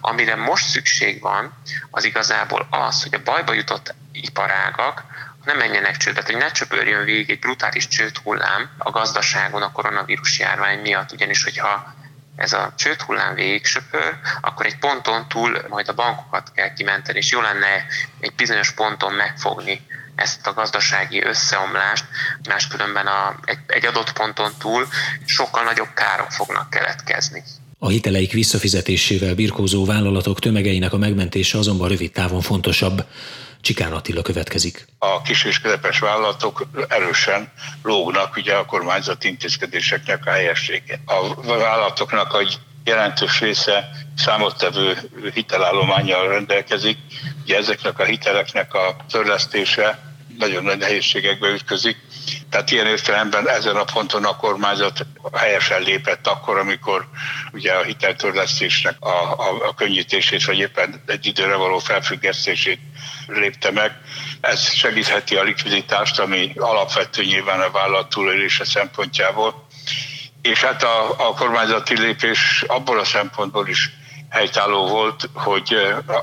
Amire 0.00 0.34
most 0.34 0.68
szükség 0.68 1.20
van, 1.20 1.52
az 1.90 2.04
igazából 2.04 2.66
az, 2.70 3.02
hogy 3.02 3.14
a 3.14 3.22
bajba 3.24 3.52
jutott 3.52 3.94
iparágak 4.12 5.04
ne 5.44 5.54
menjenek 5.54 5.96
csődbe, 5.96 6.22
hogy 6.26 6.36
ne 6.36 6.50
csöpörjön 6.50 7.04
végig 7.04 7.30
egy 7.30 7.38
brutális 7.38 7.88
csődhullám 7.88 8.70
a 8.78 8.90
gazdaságon 8.90 9.62
a 9.62 9.72
koronavírus 9.72 10.38
járvány 10.38 10.78
miatt, 10.78 11.12
ugyanis 11.12 11.44
hogyha 11.44 11.94
ez 12.36 12.52
a 12.52 12.72
csődhullám 12.76 13.34
végig 13.34 13.66
söpör, 13.66 14.14
akkor 14.40 14.66
egy 14.66 14.78
ponton 14.78 15.28
túl 15.28 15.62
majd 15.68 15.88
a 15.88 15.94
bankokat 15.94 16.52
kell 16.54 16.72
kimenteni, 16.72 17.18
és 17.18 17.30
jó 17.30 17.40
lenne 17.40 17.86
egy 18.20 18.34
bizonyos 18.36 18.70
ponton 18.70 19.12
megfogni 19.12 19.86
ezt 20.18 20.46
a 20.46 20.52
gazdasági 20.52 21.22
összeomlást, 21.22 22.04
máskülönben 22.48 23.06
a, 23.06 23.38
egy, 23.44 23.58
egy 23.66 23.86
adott 23.86 24.12
ponton 24.12 24.52
túl 24.58 24.86
sokkal 25.24 25.64
nagyobb 25.64 25.92
károk 25.94 26.30
fognak 26.30 26.70
keletkezni. 26.70 27.42
A 27.78 27.88
hiteleik 27.88 28.32
visszafizetésével 28.32 29.34
birkózó 29.34 29.84
vállalatok 29.84 30.38
tömegeinek 30.40 30.92
a 30.92 30.98
megmentése 30.98 31.58
azonban 31.58 31.88
rövid 31.88 32.12
távon 32.12 32.40
fontosabb. 32.40 33.04
Csikán 33.60 33.92
Attila 33.92 34.22
következik. 34.22 34.86
A 34.98 35.22
kis 35.22 35.44
és 35.44 35.60
közepes 35.60 35.98
vállalatok 35.98 36.66
erősen 36.88 37.52
lógnak 37.82 38.36
ugye 38.36 38.54
a 38.54 38.64
kormányzati 38.64 39.28
intézkedéseknek 39.28 40.26
a 40.26 40.30
helyessége. 40.30 41.00
A 41.06 41.34
vállalatoknak 41.42 42.36
egy 42.40 42.58
jelentős 42.84 43.40
része 43.40 43.90
számottevő 44.16 44.98
hitelállományjal 45.34 46.28
rendelkezik. 46.28 46.98
Ugye 47.42 47.56
ezeknek 47.56 47.98
a 47.98 48.04
hiteleknek 48.04 48.74
a 48.74 48.96
törlesztése 49.10 50.07
nagyon 50.38 50.62
nagy 50.64 50.78
nehézségekbe 50.78 51.48
ütközik. 51.48 51.96
Tehát 52.50 52.70
ilyen 52.70 52.86
értelemben 52.86 53.48
ezen 53.48 53.76
a 53.76 53.84
ponton 53.84 54.24
a 54.24 54.36
kormányzat 54.36 55.06
helyesen 55.32 55.82
lépett 55.82 56.26
akkor, 56.26 56.58
amikor 56.58 57.08
ugye 57.52 57.72
a 57.72 57.82
hiteltörlesztésnek 57.82 58.96
a, 59.00 59.32
a, 59.32 59.66
a 59.68 59.74
könnyítését, 59.74 60.44
vagy 60.44 60.58
éppen 60.58 61.02
egy 61.06 61.26
időre 61.26 61.54
való 61.54 61.78
felfüggesztését 61.78 62.80
lépte 63.26 63.70
meg. 63.70 63.92
Ez 64.40 64.72
segítheti 64.72 65.36
a 65.36 65.42
likviditást, 65.42 66.18
ami 66.18 66.52
alapvető 66.56 67.24
nyilván 67.24 67.60
a 67.60 67.70
vállalat 67.70 68.08
túlélése 68.08 68.64
szempontjából. 68.64 69.66
És 70.42 70.64
hát 70.64 70.82
a, 70.82 71.28
a 71.28 71.34
kormányzati 71.34 72.00
lépés 72.00 72.64
abból 72.66 72.98
a 72.98 73.04
szempontból 73.04 73.68
is 73.68 73.90
helytálló 74.30 74.86
volt, 74.86 75.28
hogy 75.34 75.76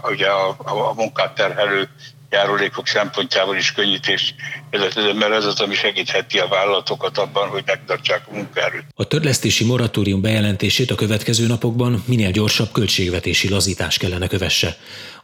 ugye 0.04 0.28
a, 0.28 0.56
a, 0.58 0.90
a 0.90 0.94
munkát 0.94 1.36
terhelő 1.36 1.90
járulékok 2.36 2.88
szempontjából 2.88 3.56
is 3.56 3.72
könnyítést 3.72 4.36
illetve, 4.76 5.14
mert 5.14 5.34
ez 5.34 5.46
az, 5.46 5.60
ami 5.60 5.76
segítheti 5.76 6.40
a 6.40 6.48
vállalatokat 6.48 7.18
abban, 7.18 7.48
hogy 7.48 7.64
megtartsák 7.66 8.22
a 8.28 8.36
munkaerőt. 8.36 8.86
A 8.96 9.04
törlesztési 9.04 9.66
moratórium 9.66 10.22
bejelentését 10.22 10.92
a 10.92 10.96
következő 10.96 11.48
napokban 11.48 12.04
minél 12.06 12.32
gyorsabb 12.32 12.72
költségvetési 12.72 13.50
lazítás 13.50 13.98
kellene 13.98 14.28
kövesse. 14.28 14.78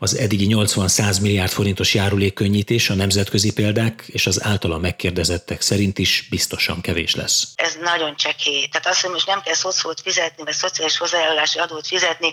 Az 0.03 0.17
eddigi 0.17 0.47
80-100 0.49 1.21
milliárd 1.21 1.51
forintos 1.51 1.93
járulékkönnyítés 1.93 2.89
a 2.89 2.93
nemzetközi 2.93 3.53
példák 3.53 4.03
és 4.07 4.27
az 4.27 4.43
általa 4.43 4.77
megkérdezettek 4.77 5.61
szerint 5.61 5.97
is 5.97 6.27
biztosan 6.29 6.81
kevés 6.81 7.15
lesz. 7.15 7.47
Ez 7.55 7.77
nagyon 7.81 8.15
csekély. 8.15 8.67
Tehát 8.71 8.87
azt, 8.87 9.01
hogy 9.01 9.11
most 9.11 9.27
nem 9.27 9.41
kell 9.41 9.53
szociót 9.53 10.01
fizetni, 10.01 10.43
vagy 10.43 10.53
szociális 10.53 10.97
hozzájárulási 10.97 11.59
adót 11.59 11.87
fizetni 11.87 12.31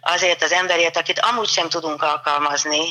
azért 0.00 0.42
az 0.42 0.52
emberért, 0.52 0.96
akit 0.96 1.20
amúgy 1.20 1.48
sem 1.48 1.68
tudunk 1.68 2.02
alkalmazni, 2.02 2.82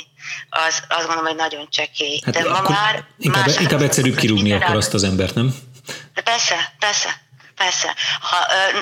az, 0.50 0.84
azt 0.88 1.08
gondolom, 1.08 1.26
hogy 1.26 1.36
nagyon 1.36 1.68
csekély. 1.70 2.20
Hát 2.26 2.34
De 2.34 2.50
ma 2.50 2.70
már 2.70 3.06
inkább, 3.20 3.48
inkább 3.60 3.82
egyszerűbb 3.82 4.16
kirúgni 4.16 4.52
akkor 4.52 4.76
azt 4.76 4.94
az 4.94 5.04
embert, 5.04 5.36
nem? 5.36 5.56
De 6.14 6.22
persze, 6.22 6.74
persze. 6.80 7.23
Persze. 7.56 7.96
Ha, 8.22 8.38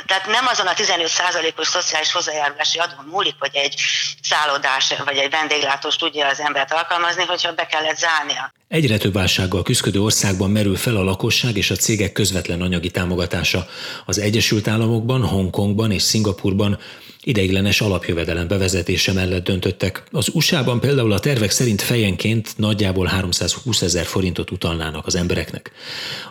tehát 0.05 0.25
nem 0.27 0.47
azon 0.47 0.67
a 0.67 0.73
15%-os 0.73 1.67
szociális 1.67 2.11
hozzájárulási 2.11 2.79
adón 2.79 3.05
múlik, 3.11 3.35
hogy 3.39 3.49
egy 3.53 3.75
szállodás 4.21 4.93
vagy 5.05 5.17
egy 5.17 5.29
vendéglátós 5.29 5.95
tudja 5.95 6.27
az 6.27 6.39
embert 6.39 6.73
alkalmazni, 6.73 7.23
hogyha 7.23 7.53
be 7.53 7.65
kellett 7.65 7.97
zárnia. 7.97 8.53
Egyre 8.67 8.97
több 8.97 9.13
válsággal 9.13 9.63
küzdő 9.63 10.01
országban 10.01 10.49
merül 10.49 10.77
fel 10.77 10.95
a 10.95 11.03
lakosság 11.03 11.57
és 11.57 11.71
a 11.71 11.75
cégek 11.75 12.11
közvetlen 12.11 12.61
anyagi 12.61 12.91
támogatása. 12.91 13.67
Az 14.05 14.19
Egyesült 14.19 14.67
Államokban, 14.67 15.27
Hongkongban 15.27 15.91
és 15.91 16.01
Szingapurban 16.01 16.79
ideiglenes 17.23 17.81
alapjövedelem 17.81 18.47
bevezetése 18.47 19.13
mellett 19.13 19.43
döntöttek. 19.43 20.03
Az 20.11 20.29
USA-ban 20.33 20.79
például 20.79 21.11
a 21.11 21.19
tervek 21.19 21.51
szerint 21.51 21.81
fejenként 21.81 22.53
nagyjából 22.57 23.05
320 23.05 23.81
ezer 23.81 24.05
forintot 24.05 24.51
utalnának 24.51 25.05
az 25.05 25.15
embereknek. 25.15 25.71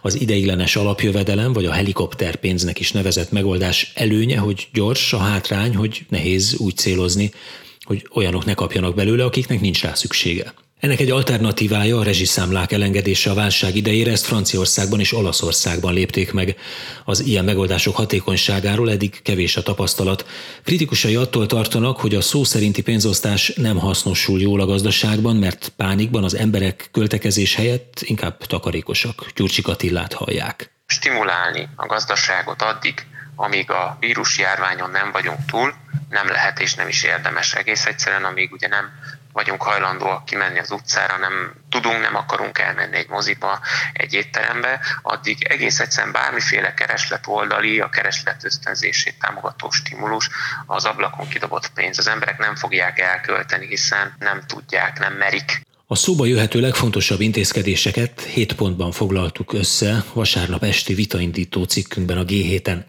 Az 0.03 0.21
ideiglenes 0.21 0.77
alapjövedelem 0.77 1.53
vagy 1.53 1.65
a 1.65 1.73
helikopter 1.73 2.37
pénznek 2.37 2.81
is 2.81 2.93
nevezett 2.93 3.31
megoldás 3.31 3.93
előnye, 3.95 4.39
hogy 4.39 4.69
gyors, 4.73 5.13
a 5.13 5.19
hátrány, 5.19 5.75
hogy 5.75 6.07
nehéz 6.09 6.55
úgy 6.59 6.77
célozni, 6.77 7.31
hogy 7.85 8.09
olyanok 8.15 8.45
ne 8.45 8.55
kapjanak 8.55 8.95
belőle, 8.95 9.25
akiknek 9.25 9.61
nincs 9.61 9.83
rá 9.83 9.95
szüksége. 9.95 10.55
Ennek 10.81 11.01
egy 11.01 11.11
alternatívája 11.11 11.99
a 11.99 12.03
rezsiszámlák 12.03 12.73
elengedése 12.73 13.31
a 13.31 13.35
válság 13.35 13.77
idejére, 13.77 14.11
ezt 14.11 14.27
Franciaországban 14.27 15.01
és 15.01 15.13
Olaszországban 15.13 15.95
lépték 15.95 16.33
meg. 16.33 16.57
Az 17.05 17.21
ilyen 17.21 17.45
megoldások 17.45 17.97
hatékonyságáról 17.97 18.91
eddig 18.91 19.23
kevés 19.23 19.57
a 19.57 19.63
tapasztalat. 19.63 20.27
Kritikusai 20.65 21.17
attól 21.17 21.47
tartanak, 21.47 22.01
hogy 22.01 22.15
a 22.15 22.21
szó 22.21 22.45
szerinti 22.45 22.83
pénzosztás 22.83 23.53
nem 23.57 23.79
hasznosul 23.79 24.41
jól 24.41 24.61
a 24.61 24.67
gazdaságban, 24.67 25.37
mert 25.37 25.69
pánikban 25.69 26.25
az 26.25 26.37
emberek 26.37 26.89
költekezés 26.93 27.55
helyett 27.55 28.01
inkább 28.01 28.37
takarékosak. 28.47 29.27
Gyurcsik 29.35 29.69
Attillát 29.69 30.13
hallják. 30.13 30.73
Stimulálni 30.87 31.69
a 31.77 31.87
gazdaságot 31.87 32.63
addig, 32.63 33.07
amíg 33.37 33.71
a 33.71 33.97
vírus 34.01 34.39
járványon 34.39 34.91
nem 34.91 35.11
vagyunk 35.13 35.39
túl, 35.51 35.75
nem 36.09 36.29
lehet 36.29 36.61
és 36.61 36.75
nem 36.75 36.89
is 36.89 37.03
érdemes 37.03 37.55
egész 37.55 37.87
egyszerűen, 37.87 38.25
amíg 38.25 38.53
ugye 38.53 38.69
nem 38.69 38.85
vagyunk 39.33 39.63
hajlandóak 39.63 40.25
kimenni 40.25 40.59
az 40.59 40.71
utcára, 40.71 41.17
nem 41.17 41.53
tudunk, 41.69 42.01
nem 42.01 42.17
akarunk 42.17 42.59
elmenni 42.59 42.97
egy 42.97 43.09
moziba, 43.09 43.61
egy 43.93 44.15
étterembe, 44.15 44.81
addig 45.03 45.45
egész 45.45 45.81
egyszerűen 45.81 46.13
bármiféle 46.13 46.75
kereslet 46.75 47.27
oldali, 47.27 47.81
a 47.81 47.89
kereslet 47.89 48.45
ösztönzését 48.45 49.19
támogató 49.19 49.71
stimulus, 49.71 50.29
az 50.67 50.85
ablakon 50.85 51.29
kidobott 51.29 51.69
pénz. 51.69 51.99
Az 51.99 52.07
emberek 52.07 52.39
nem 52.39 52.57
fogják 52.57 52.99
elkölteni, 52.99 53.67
hiszen 53.67 54.15
nem 54.19 54.43
tudják, 54.47 54.99
nem 54.99 55.13
merik. 55.13 55.69
A 55.93 55.97
szóba 55.97 56.27
jöhető 56.27 56.61
legfontosabb 56.61 57.21
intézkedéseket 57.21 58.21
hét 58.21 58.53
pontban 58.53 58.93
foglaltuk 58.93 59.53
össze 59.53 60.05
vasárnap 60.13 60.63
esti 60.63 60.95
vitaindító 60.95 61.65
cikkünkben 61.65 62.19
a 62.19 62.25
G7-en. 62.25 62.85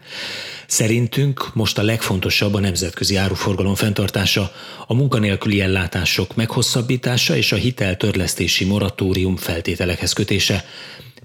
Szerintünk 0.66 1.54
most 1.54 1.78
a 1.78 1.82
legfontosabb 1.82 2.54
a 2.54 2.60
nemzetközi 2.60 3.16
áruforgalom 3.16 3.74
fenntartása, 3.74 4.52
a 4.86 4.94
munkanélküli 4.94 5.60
ellátások 5.60 6.34
meghosszabbítása 6.34 7.36
és 7.36 7.52
a 7.52 7.56
hiteltörlesztési 7.56 8.64
moratórium 8.64 9.36
feltételekhez 9.36 10.12
kötése, 10.12 10.64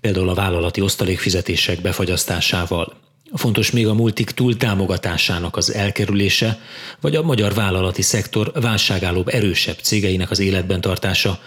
például 0.01 0.29
a 0.29 0.33
vállalati 0.33 0.81
osztalékfizetések 0.81 1.81
befagyasztásával. 1.81 3.06
Fontos 3.33 3.71
még 3.71 3.87
a 3.87 3.93
multik 3.93 4.31
túltámogatásának 4.31 5.55
az 5.55 5.73
elkerülése, 5.73 6.59
vagy 7.01 7.15
a 7.15 7.21
magyar 7.21 7.53
vállalati 7.53 8.01
szektor 8.01 8.51
válságállóbb 8.53 9.27
erősebb 9.27 9.77
cégeinek 9.77 10.31
az 10.31 10.39
életben 10.39 10.81
tartása, 10.81 11.39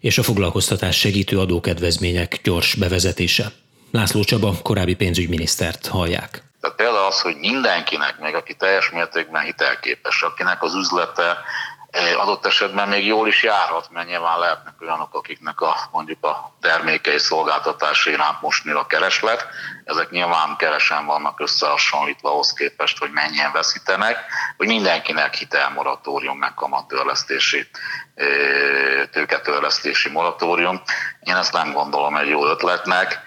és 0.00 0.18
a 0.18 0.22
foglalkoztatás 0.22 0.98
segítő 0.98 1.38
adókedvezmények 1.38 2.40
gyors 2.42 2.74
bevezetése. 2.74 3.52
László 3.90 4.24
Csaba, 4.24 4.54
korábbi 4.62 4.94
pénzügyminisztert 4.94 5.86
hallják. 5.86 6.42
Tehát 6.60 6.76
például 6.76 7.06
az, 7.06 7.20
hogy 7.20 7.36
mindenkinek, 7.36 8.20
még 8.20 8.34
aki 8.34 8.54
teljes 8.54 8.90
mértékben 8.90 9.42
hitelképes, 9.42 10.22
akinek 10.22 10.62
az 10.62 10.74
üzlete 10.74 11.38
adott 11.92 12.46
esetben 12.46 12.88
még 12.88 13.06
jól 13.06 13.28
is 13.28 13.42
járhat, 13.42 13.90
mert 13.90 14.06
nyilván 14.06 14.38
lehetnek 14.38 14.74
olyanok, 14.80 15.14
akiknek 15.14 15.60
a, 15.60 15.76
mondjuk 15.90 16.24
a 16.24 16.56
termékei 16.60 17.18
szolgáltatás 17.18 18.06
iránt 18.06 18.40
most 18.40 18.64
nő 18.64 18.74
a 18.74 18.86
kereslet. 18.86 19.46
Ezek 19.84 20.10
nyilván 20.10 20.56
keresen 20.56 21.06
vannak 21.06 21.40
összehasonlítva 21.40 22.30
ahhoz 22.30 22.52
képest, 22.52 22.98
hogy 22.98 23.10
mennyien 23.10 23.52
veszítenek, 23.52 24.18
hogy 24.56 24.66
mindenkinek 24.66 25.34
hitelmoratórium, 25.34 26.38
meg 26.38 26.54
kamattörlesztési, 26.54 27.66
tőketörlesztési 29.10 30.08
moratórium. 30.08 30.82
Én 31.20 31.36
ezt 31.36 31.52
nem 31.52 31.72
gondolom 31.72 32.16
egy 32.16 32.28
jó 32.28 32.46
ötletnek 32.46 33.20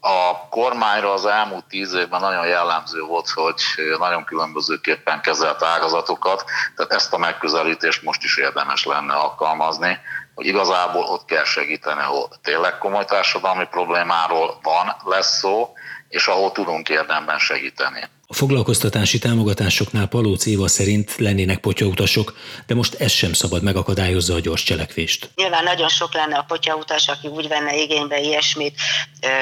a 0.00 0.48
kormányra 0.48 1.12
az 1.12 1.26
elmúlt 1.26 1.64
tíz 1.64 1.94
évben 1.94 2.20
nagyon 2.20 2.46
jellemző 2.46 3.00
volt, 3.00 3.30
hogy 3.30 3.62
nagyon 3.98 4.24
különbözőképpen 4.24 5.20
kezelt 5.20 5.62
ágazatokat, 5.62 6.44
tehát 6.76 6.92
ezt 6.92 7.12
a 7.12 7.18
megközelítést 7.18 8.02
most 8.02 8.24
is 8.24 8.36
érdemes 8.36 8.84
lenne 8.84 9.14
alkalmazni, 9.14 9.98
hogy 10.34 10.46
igazából 10.46 11.02
ott 11.02 11.24
kell 11.24 11.44
segíteni, 11.44 12.00
ahol 12.00 12.28
tényleg 12.42 12.78
komoly 12.78 13.04
társadalmi 13.04 13.66
problémáról 13.70 14.58
van, 14.62 14.96
lesz 15.04 15.38
szó, 15.38 15.72
és 16.08 16.26
ahol 16.26 16.52
tudunk 16.52 16.88
érdemben 16.88 17.38
segíteni. 17.38 18.08
A 18.32 18.34
foglalkoztatási 18.34 19.18
támogatásoknál 19.18 20.06
Palóc 20.06 20.46
Éva 20.46 20.68
szerint 20.68 21.14
lennének 21.16 21.58
potyautasok, 21.58 22.36
de 22.66 22.74
most 22.74 22.94
ez 22.94 23.10
sem 23.10 23.32
szabad 23.32 23.62
megakadályozza 23.62 24.34
a 24.34 24.40
gyors 24.40 24.62
cselekvést. 24.62 25.30
Nyilván 25.34 25.64
nagyon 25.64 25.88
sok 25.88 26.14
lenne 26.14 26.36
a 26.36 26.42
potyautas, 26.42 27.08
aki 27.08 27.28
úgy 27.28 27.48
venne 27.48 27.76
igénybe 27.76 28.20
ilyesmit, 28.20 28.80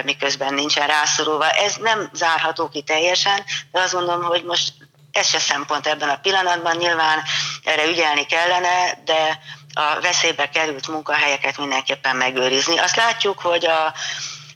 miközben 0.05 0.55
nincsen 0.55 0.87
rászorulva. 0.87 1.51
Ez 1.51 1.75
nem 1.81 2.11
zárható 2.13 2.69
ki 2.69 2.83
teljesen, 2.83 3.45
de 3.73 3.81
azt 3.81 3.93
gondolom, 3.93 4.23
hogy 4.23 4.45
most 4.45 4.73
ez 5.13 5.29
se 5.29 5.39
szempont 5.39 5.87
ebben 5.87 6.09
a 6.09 6.19
pillanatban. 6.23 6.77
Nyilván 6.77 7.23
erre 7.65 7.87
ügyelni 7.87 8.27
kellene, 8.27 9.03
de 9.05 9.41
a 9.73 10.01
veszélybe 10.01 10.49
került 10.49 10.89
munkahelyeket 10.89 11.59
mindenképpen 11.59 12.17
megőrizni. 12.17 12.79
Azt 12.79 12.97
látjuk, 12.97 13.39
hogy 13.39 13.67
a 13.67 13.95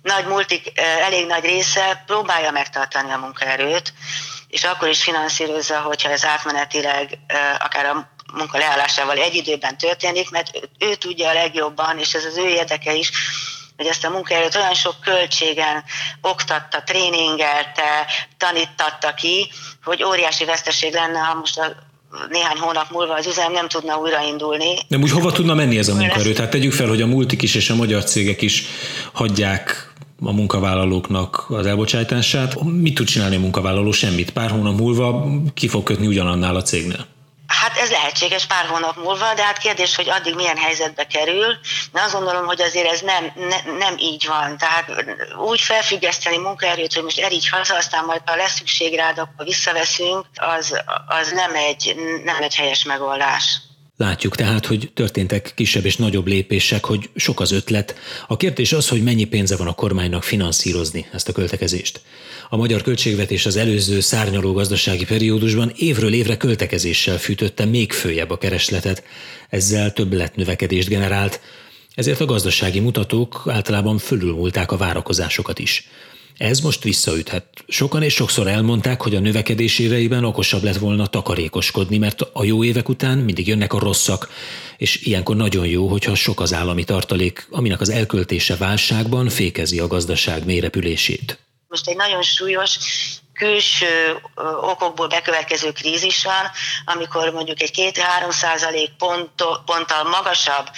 nagy 0.03 0.27
multik 0.27 0.73
elég 1.01 1.27
nagy 1.27 1.45
része 1.45 2.03
próbálja 2.07 2.51
megtartani 2.51 3.11
a 3.11 3.19
munkaerőt, 3.19 3.93
és 4.49 4.65
akkor 4.65 4.89
is 4.89 5.03
finanszírozza, 5.03 5.81
hogyha 5.81 6.11
ez 6.11 6.25
átmenetileg 6.25 7.19
akár 7.59 7.85
a 7.85 8.11
munka 8.35 8.59
leállásával 8.59 9.17
egy 9.19 9.35
időben 9.35 9.79
történik, 9.79 10.31
mert 10.31 10.51
ő, 10.79 10.95
tudja 10.95 11.29
a 11.29 11.33
legjobban, 11.33 11.99
és 11.99 12.15
ez 12.15 12.25
az 12.25 12.37
ő 12.37 12.49
érdeke 12.49 12.95
is, 12.95 13.11
hogy 13.77 13.87
ezt 13.87 14.05
a 14.05 14.11
munkaerőt 14.11 14.55
olyan 14.55 14.75
sok 14.75 15.01
költségen 15.01 15.85
oktatta, 16.21 16.83
tréningelte, 16.83 18.07
tanítatta 18.39 19.15
ki, 19.15 19.51
hogy 19.85 20.03
óriási 20.03 20.45
veszteség 20.45 20.93
lenne, 20.93 21.19
ha 21.19 21.35
most 21.35 21.59
a 21.59 21.75
néhány 22.29 22.59
hónap 22.59 22.91
múlva 22.91 23.15
az 23.15 23.27
üzem 23.27 23.53
nem 23.53 23.69
tudna 23.69 23.97
újraindulni. 23.97 24.79
De 24.89 24.97
úgy 24.97 25.11
hova 25.11 25.33
tudna 25.33 25.55
menni 25.55 25.79
ez 25.79 25.89
a 25.89 25.95
munkaerő? 25.95 26.33
Tehát 26.33 26.51
tegyük 26.51 26.73
fel, 26.73 26.89
hogy 26.89 27.03
a 27.03 27.07
multik 27.07 27.43
is 27.43 27.55
és 27.55 27.71
a 27.71 27.75
magyar 27.75 28.05
cégek 28.05 28.43
is 28.43 28.63
hagyják 29.13 29.92
a 30.25 30.33
munkavállalóknak 30.33 31.45
az 31.49 31.67
elbocsátását. 31.67 32.63
Mit 32.63 32.95
tud 32.95 33.07
csinálni 33.07 33.37
a 33.37 33.41
munkavállaló? 33.41 33.93
Semmit. 33.93 34.31
Pár 34.31 34.51
hónap 34.51 34.79
múlva 34.79 35.27
ki 35.55 35.69
fog 35.69 35.83
kötni 35.83 36.07
ugyanannál 36.07 36.57
a 36.57 36.63
cégnél. 36.63 37.07
Hát 37.47 37.77
ez 37.77 37.91
lehetséges 37.91 38.47
pár 38.47 38.67
hónap 38.67 38.97
múlva, 38.97 39.35
de 39.35 39.43
hát 39.43 39.59
kérdés, 39.59 39.95
hogy 39.95 40.09
addig 40.09 40.35
milyen 40.35 40.57
helyzetbe 40.57 41.07
kerül. 41.07 41.47
De 41.93 42.01
azt 42.01 42.13
gondolom, 42.13 42.47
hogy 42.47 42.61
azért 42.61 42.93
ez 42.93 43.01
nem, 43.01 43.33
ne, 43.35 43.73
nem 43.79 43.95
így 43.99 44.27
van. 44.27 44.59
Tehát 44.59 45.05
úgy 45.47 45.61
felfüggeszteni 45.61 46.37
munkaerőt, 46.37 46.95
hogy 46.95 47.03
most 47.03 47.21
erígy 47.21 47.49
haza, 47.49 47.77
aztán 47.77 48.05
majd 48.05 48.21
ha 48.25 48.37
lesz 48.37 48.55
szükség 48.55 48.95
rád, 48.95 49.19
akkor 49.19 49.45
visszaveszünk, 49.47 50.27
az, 50.35 50.83
az 51.07 51.33
nem, 51.33 51.55
egy, 51.55 51.95
nem 52.25 52.43
egy 52.43 52.55
helyes 52.55 52.85
megoldás. 52.85 53.61
Látjuk 53.97 54.37
tehát, 54.37 54.67
hogy 54.67 54.91
történtek 54.95 55.53
kisebb 55.55 55.85
és 55.85 55.97
nagyobb 55.97 56.27
lépések, 56.27 56.85
hogy 56.85 57.11
sok 57.17 57.41
az 57.41 57.53
ötlet. 57.53 57.95
A 58.27 58.37
kérdés 58.37 58.73
az, 58.73 58.89
hogy 58.89 59.03
mennyi 59.03 59.25
pénze 59.25 59.57
van 59.57 59.67
a 59.67 59.73
kormánynak 59.73 60.23
finanszírozni 60.23 61.07
ezt 61.13 61.29
a 61.29 61.33
költekezést. 61.33 62.01
A 62.49 62.57
magyar 62.57 62.83
költségvetés 62.83 63.47
az 63.47 63.57
előző 63.57 64.01
szárnyaló 64.01 64.53
gazdasági 64.53 65.05
periódusban 65.05 65.73
évről 65.77 66.13
évre 66.13 66.37
költekezéssel 66.37 67.19
fűtötte 67.19 67.65
még 67.65 67.93
följebb 67.93 68.31
a 68.31 68.39
keresletet, 68.39 69.05
ezzel 69.49 69.93
többletnövekedést 69.93 70.89
generált, 70.89 71.41
ezért 71.95 72.21
a 72.21 72.25
gazdasági 72.25 72.81
mutatók 72.81 73.43
általában 73.47 73.99
fölülmúlták 73.99 74.73
a 74.73 74.77
várakozásokat 74.77 75.59
is. 75.59 75.89
Ez 76.37 76.61
most 76.61 76.83
visszaüthet. 76.83 77.65
Sokan 77.69 78.03
és 78.03 78.15
sokszor 78.15 78.47
elmondták, 78.47 79.03
hogy 79.03 79.15
a 79.15 79.21
növekedés 79.21 79.79
éveiben 79.79 80.25
okosabb 80.25 80.63
lett 80.63 80.77
volna 80.77 81.07
takarékoskodni, 81.07 81.99
mert 81.99 82.21
a 82.33 82.45
jó 82.45 82.65
évek 82.65 82.89
után 82.89 83.19
mindig 83.19 83.47
jönnek 83.47 83.73
a 83.73 83.79
rosszak, 83.79 84.31
és 84.77 85.03
ilyenkor 85.03 85.37
nagyon 85.37 85.67
jó, 85.67 85.89
hogyha 85.89 86.15
sok 86.15 86.41
az 86.41 86.53
állami 86.53 86.85
tartalék, 86.85 87.47
aminek 87.51 87.81
az 87.81 87.89
elköltése 87.89 88.57
válságban 88.57 89.29
fékezi 89.29 89.79
a 89.79 89.87
gazdaság 89.87 90.45
mélyrepülését. 90.45 91.39
Most 91.69 91.89
egy 91.89 91.97
nagyon 91.97 92.23
súlyos 92.23 92.79
külső 93.43 94.21
okokból 94.61 95.07
bekövetkező 95.07 95.73
krízis 95.73 96.25
van, 96.25 96.51
amikor 96.85 97.31
mondjuk 97.31 97.61
egy 97.61 97.93
2-3 98.27 98.31
százalék 98.31 98.91
ponttal 99.65 100.05
magasabb 100.05 100.69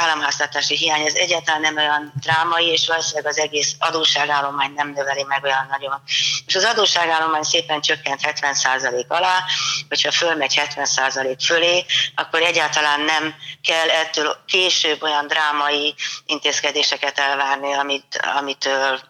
államháztartási 0.00 0.76
hiány, 0.76 1.06
ez 1.06 1.14
egyáltalán 1.14 1.60
nem 1.60 1.76
olyan 1.76 2.12
drámai, 2.20 2.66
és 2.66 2.86
valószínűleg 2.86 3.26
az 3.26 3.38
egész 3.38 3.74
adósságállomány 3.78 4.72
nem 4.74 4.92
növeli 4.96 5.22
meg 5.22 5.44
olyan 5.44 5.66
nagyon. 5.70 6.02
És 6.46 6.54
az 6.54 6.64
adósságállomány 6.64 7.42
szépen 7.42 7.80
csökkent 7.80 8.20
70 8.20 8.54
százalék 8.54 9.10
alá, 9.10 9.44
hogyha 9.88 10.12
fölmegy 10.12 10.54
70 10.54 10.84
százalék 10.84 11.40
fölé, 11.40 11.84
akkor 12.14 12.42
egyáltalán 12.42 13.00
nem 13.00 13.34
kell 13.62 13.88
ettől 13.88 14.36
később 14.46 15.02
olyan 15.02 15.26
drámai 15.26 15.94
intézkedéseket 16.26 17.18
elvárni, 17.18 17.72
amit, 17.72 18.20
amitől 18.36 19.00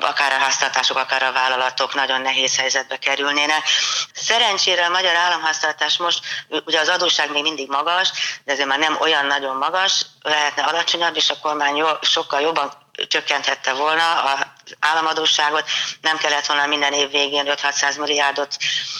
akár 0.00 0.32
a 0.32 0.38
háztartások, 0.38 0.96
akár 0.96 1.22
a 1.22 1.32
vállalatok 1.32 1.94
nagyon 1.94 2.20
nehéz 2.20 2.56
helyzetbe 2.56 2.96
kerülnének. 2.96 3.68
Szerencsére 4.14 4.86
a 4.86 4.90
magyar 4.90 5.16
államháztartás 5.16 5.96
most, 5.96 6.20
ugye 6.64 6.80
az 6.80 6.88
adósság 6.88 7.30
még 7.30 7.42
mindig 7.42 7.68
magas, 7.68 8.10
de 8.44 8.52
ezért 8.52 8.68
már 8.68 8.78
nem 8.78 8.96
olyan 9.00 9.26
nagyon 9.26 9.56
magas, 9.56 10.06
lehetne 10.22 10.62
alacsonyabb, 10.62 11.16
és 11.16 11.30
a 11.30 11.38
kormány 11.38 11.76
jó, 11.76 11.88
sokkal 12.00 12.40
jobban 12.40 12.72
csökkenthette 13.08 13.72
volna 13.72 14.22
az 14.22 14.46
államadóságot, 14.80 15.68
nem 16.00 16.16
kellett 16.16 16.46
volna 16.46 16.66
minden 16.66 16.92
év 16.92 17.10
végén 17.10 17.44
5-600 17.46 17.98
milliárdot 17.98 18.56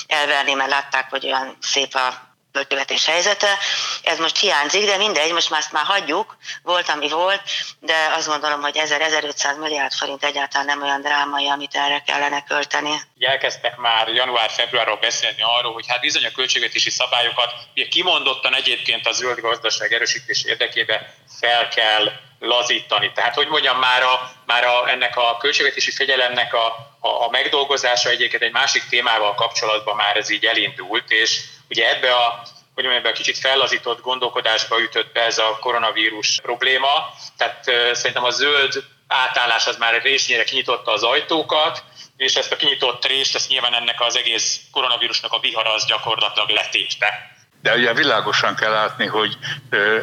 elverni, 0.06 0.52
mert 0.52 0.70
látták, 0.70 1.10
hogy 1.10 1.26
olyan 1.26 1.56
szép 1.60 1.94
a 1.94 2.31
költségvetés 2.52 3.06
helyzete. 3.06 3.58
Ez 4.02 4.18
most 4.18 4.38
hiányzik, 4.38 4.84
de 4.84 4.96
mindegy, 4.96 5.32
most 5.32 5.50
már 5.50 5.60
ezt 5.60 5.72
már 5.72 5.84
hagyjuk, 5.84 6.36
volt, 6.62 6.88
ami 6.88 7.08
volt, 7.08 7.42
de 7.80 7.94
azt 8.16 8.28
gondolom, 8.28 8.60
hogy 8.60 8.78
1000-1500 8.78 9.58
milliárd 9.58 9.92
forint 9.92 10.24
egyáltalán 10.24 10.66
nem 10.66 10.82
olyan 10.82 11.00
drámai, 11.00 11.48
amit 11.48 11.74
erre 11.74 12.02
kellene 12.06 12.44
költeni. 12.44 13.00
Elkezdtek 13.18 13.76
már 13.76 14.08
január-februárról 14.08 14.96
beszélni 14.96 15.42
arról, 15.42 15.72
hogy 15.72 15.84
hát 15.88 16.00
bizony 16.00 16.24
a 16.24 16.30
költségvetési 16.30 16.90
szabályokat 16.90 17.52
ugye 17.74 17.88
kimondottan 17.88 18.54
egyébként 18.54 19.06
a 19.06 19.12
zöld 19.12 19.40
gazdaság 19.40 19.92
erősítés 19.92 20.44
érdekében 20.44 21.06
fel 21.40 21.68
kell 21.68 22.12
lazítani. 22.42 23.12
Tehát, 23.12 23.34
hogy 23.34 23.48
mondjam, 23.48 23.78
már, 23.78 24.02
a, 24.02 24.32
már 24.46 24.64
a, 24.64 24.88
ennek 24.90 25.16
a 25.16 25.36
költségvetési 25.36 25.90
fegyelemnek 25.90 26.54
a, 26.54 26.66
a, 27.00 27.08
a 27.08 27.28
megdolgozása 27.30 28.08
egyébként 28.08 28.42
egy 28.42 28.52
másik 28.52 28.82
témával 28.88 29.34
kapcsolatban 29.34 29.96
már 29.96 30.16
ez 30.16 30.30
így 30.30 30.44
elindult, 30.44 31.10
és 31.10 31.40
Ugye 31.72 31.88
ebbe 31.96 32.12
a 32.14 32.42
hogy 32.74 32.84
mondjam, 32.84 33.04
ebbe 33.04 33.08
a 33.08 33.16
kicsit 33.16 33.38
fellazított 33.38 34.00
gondolkodásba 34.00 34.80
ütött 34.80 35.12
be 35.12 35.20
ez 35.20 35.38
a 35.38 35.58
koronavírus 35.60 36.38
probléma. 36.42 37.14
Tehát 37.36 37.64
szerintem 37.92 38.24
a 38.24 38.30
zöld 38.30 38.84
átállás 39.06 39.66
az 39.66 39.76
már 39.76 40.02
résznyire 40.02 40.44
kinyitotta 40.44 40.92
az 40.92 41.02
ajtókat, 41.02 41.84
és 42.16 42.34
ezt 42.34 42.52
a 42.52 42.56
kinyitott 42.56 43.06
részt, 43.06 43.34
ezt 43.34 43.48
nyilván 43.48 43.74
ennek 43.74 44.00
az 44.00 44.16
egész 44.16 44.60
koronavírusnak 44.70 45.32
a 45.32 45.38
vihara 45.40 45.72
az 45.72 45.86
gyakorlatilag 45.86 46.48
letépte. 46.48 47.36
De 47.62 47.74
ugye 47.74 47.94
világosan 47.94 48.54
kell 48.54 48.70
látni, 48.70 49.06
hogy 49.06 49.36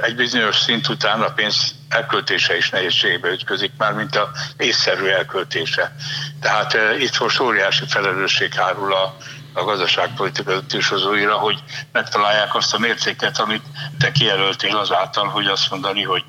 egy 0.02 0.16
bizonyos 0.16 0.56
szint 0.56 0.88
után 0.88 1.22
a 1.22 1.34
pénz 1.34 1.76
elköltése 1.90 2.58
is 2.58 2.70
nehézségbe 2.70 3.30
ütközik, 3.30 3.72
már 3.78 3.94
mint 3.94 4.16
a 4.16 4.30
észszerű 4.58 5.06
elköltése. 5.06 5.96
Tehát 6.42 6.78
itt 7.00 7.20
most 7.20 7.40
óriási 7.40 7.84
felelősség 7.88 8.54
hárul 8.54 8.94
a 8.94 9.16
a 9.60 9.64
gazdaságpolitika 9.64 10.52
döntéshozóira, 10.52 11.38
hogy 11.38 11.64
megtalálják 11.92 12.56
azt 12.56 12.74
a 12.74 12.80
mértéket, 12.80 13.40
amit 13.40 13.64
te 14.00 14.12
kijelöltél 14.12 14.78
azáltal, 14.78 15.28
hogy 15.28 15.46
azt 15.46 15.70
mondani, 15.70 16.04
hogy 16.04 16.24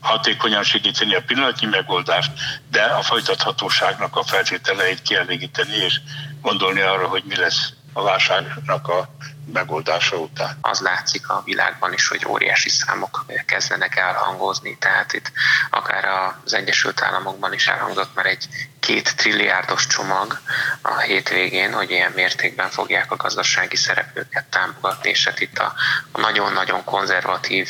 hatékonyan 0.00 0.62
segíteni 0.62 1.14
a 1.14 1.22
pillanatnyi 1.26 1.66
megoldást, 1.66 2.30
de 2.70 2.82
a 2.82 3.02
folytathatóságnak 3.02 4.16
a 4.16 4.24
feltételeit 4.24 5.02
kielégíteni, 5.02 5.74
és 5.74 6.00
gondolni 6.40 6.80
arra, 6.80 7.08
hogy 7.08 7.22
mi 7.26 7.36
lesz 7.36 7.72
a 7.92 8.02
válságnak 8.02 8.88
a 8.88 9.08
megoldása 9.52 10.16
után. 10.16 10.58
Az 10.60 10.80
látszik 10.80 11.28
a 11.28 11.42
világban 11.44 11.92
is, 11.92 12.08
hogy 12.08 12.26
óriási 12.26 12.68
számok 12.68 13.24
kezdenek 13.46 13.96
elhangozni, 13.96 14.78
tehát 14.78 15.12
itt 15.12 15.32
akár 15.70 16.04
az 16.44 16.54
Egyesült 16.54 17.02
Államokban 17.02 17.52
is 17.52 17.66
elhangzott 17.66 18.14
már 18.14 18.26
egy 18.26 18.48
két 18.80 19.16
trilliárdos 19.16 19.86
csomag 19.86 20.40
a 20.82 20.98
hétvégén, 20.98 21.72
hogy 21.72 21.90
ilyen 21.90 22.12
mértékben 22.12 22.70
fogják 22.70 23.12
a 23.12 23.16
gazdasági 23.16 23.76
szereplőket 23.76 24.44
támogatni, 24.44 25.10
és 25.10 25.24
hát 25.24 25.40
itt 25.40 25.58
a, 25.58 25.74
nagyon-nagyon 26.12 26.84
konzervatív 26.84 27.68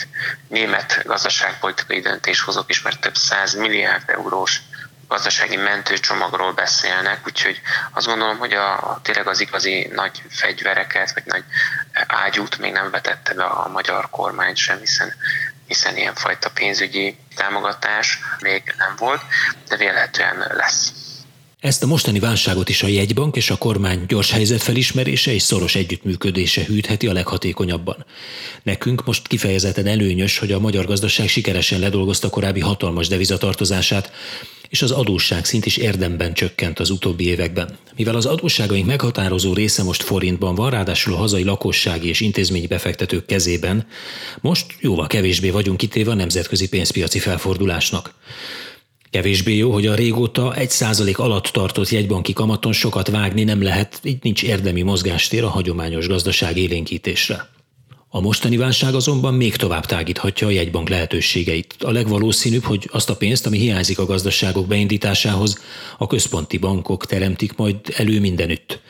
német 0.49 1.03
gazdaságpolitikai 1.05 2.01
döntéshozók 2.01 2.71
is, 2.71 2.83
mert 2.83 3.01
több 3.01 3.17
száz 3.17 3.55
milliárd 3.55 4.03
eurós 4.07 4.61
gazdasági 5.11 5.57
mentőcsomagról 5.57 6.53
beszélnek, 6.53 7.27
úgyhogy 7.27 7.61
azt 7.93 8.07
gondolom, 8.07 8.39
hogy 8.39 8.53
a, 8.53 8.73
a 8.73 9.01
tényleg 9.03 9.27
az 9.27 9.41
igazi 9.41 9.91
nagy 9.93 10.23
fegyvereket, 10.29 11.13
vagy 11.15 11.23
nagy 11.27 11.45
ágyút 12.07 12.59
még 12.59 12.73
nem 12.73 12.91
vetette 12.91 13.35
be 13.35 13.45
a 13.45 13.69
magyar 13.69 14.11
kormány 14.11 14.55
sem, 14.55 14.79
hiszen 14.79 15.15
hiszen 15.67 15.97
ilyenfajta 15.97 16.51
pénzügyi 16.51 17.17
támogatás 17.35 18.19
még 18.41 18.75
nem 18.79 18.95
volt, 18.99 19.23
de 19.69 19.77
vélhetően 19.77 20.45
lesz. 20.57 20.93
Ezt 21.61 21.83
a 21.83 21.87
mostani 21.87 22.19
válságot 22.19 22.69
is 22.69 22.83
a 22.83 22.87
jegybank 22.87 23.37
és 23.37 23.51
a 23.51 23.57
kormány 23.57 24.05
gyors 24.07 24.31
helyzetfelismerése 24.31 25.33
és 25.33 25.43
szoros 25.43 25.75
együttműködése 25.75 26.65
hűtheti 26.65 27.07
a 27.07 27.13
leghatékonyabban. 27.13 28.07
Nekünk 28.63 29.05
most 29.05 29.29
kifejezetten 29.29 29.87
előnyös, 29.87 30.39
hogy 30.39 30.53
a 30.53 30.59
magyar 30.59 30.85
gazdaság 30.85 31.29
sikeresen 31.29 31.81
ledolgozta 31.81 32.31
korábbi 32.31 32.61
hatalmas 32.61 33.09
devizatartozását, 33.09 34.13
és 34.71 34.83
az 34.83 34.91
adósság 34.91 35.45
szint 35.45 35.67
is 35.67 35.77
érdemben 35.77 36.33
csökkent 36.33 36.79
az 36.79 36.91
utóbbi 36.91 37.27
években. 37.27 37.79
Mivel 37.97 38.15
az 38.15 38.27
adósságaink 38.27 38.87
meghatározó 38.87 39.53
része 39.53 39.83
most 39.83 40.03
forintban 40.03 40.55
van, 40.55 40.71
ráadásul 40.71 41.15
a 41.15 41.17
hazai 41.17 41.45
lakossági 41.45 42.09
és 42.09 42.21
intézményi 42.21 42.67
befektetők 42.67 43.27
kezében, 43.27 43.87
most 44.41 44.67
jóval 44.81 45.07
kevésbé 45.07 45.51
vagyunk 45.51 45.79
kitéve 45.79 46.11
a 46.11 46.15
nemzetközi 46.15 46.69
pénzpiaci 46.69 47.19
felfordulásnak. 47.19 48.15
Kevésbé 49.11 49.57
jó, 49.57 49.73
hogy 49.73 49.87
a 49.87 49.95
régóta 49.95 50.55
egy 50.55 50.71
százalék 50.71 51.19
alatt 51.19 51.47
tartott 51.47 51.89
jegybanki 51.89 52.33
kamaton 52.33 52.73
sokat 52.73 53.09
vágni 53.09 53.45
nem 53.45 53.63
lehet, 53.63 54.01
így 54.03 54.19
nincs 54.23 54.43
érdemi 54.43 54.83
mozgástér 54.83 55.45
a 55.45 55.49
hagyományos 55.49 56.07
gazdaság 56.07 56.57
élénkítésre. 56.57 57.49
A 58.13 58.21
mostani 58.21 58.57
válság 58.57 58.95
azonban 58.95 59.35
még 59.35 59.57
tovább 59.57 59.87
tágíthatja 59.87 60.47
a 60.47 60.51
jegybank 60.51 60.89
lehetőségeit. 60.89 61.75
A 61.79 61.91
legvalószínűbb, 61.91 62.63
hogy 62.63 62.89
azt 62.93 63.11
a 63.11 63.17
pénzt, 63.17 63.47
ami 63.47 63.59
hiányzik 63.59 63.99
a 63.99 64.07
gazdaságok 64.07 64.67
beindításához, 64.67 65.59
a 65.99 66.07
központi 66.07 66.59
bankok 66.59 67.07
teremtik 67.07 67.57
majd 67.57 67.77
elő 67.97 68.21
mindenütt. 68.21 68.81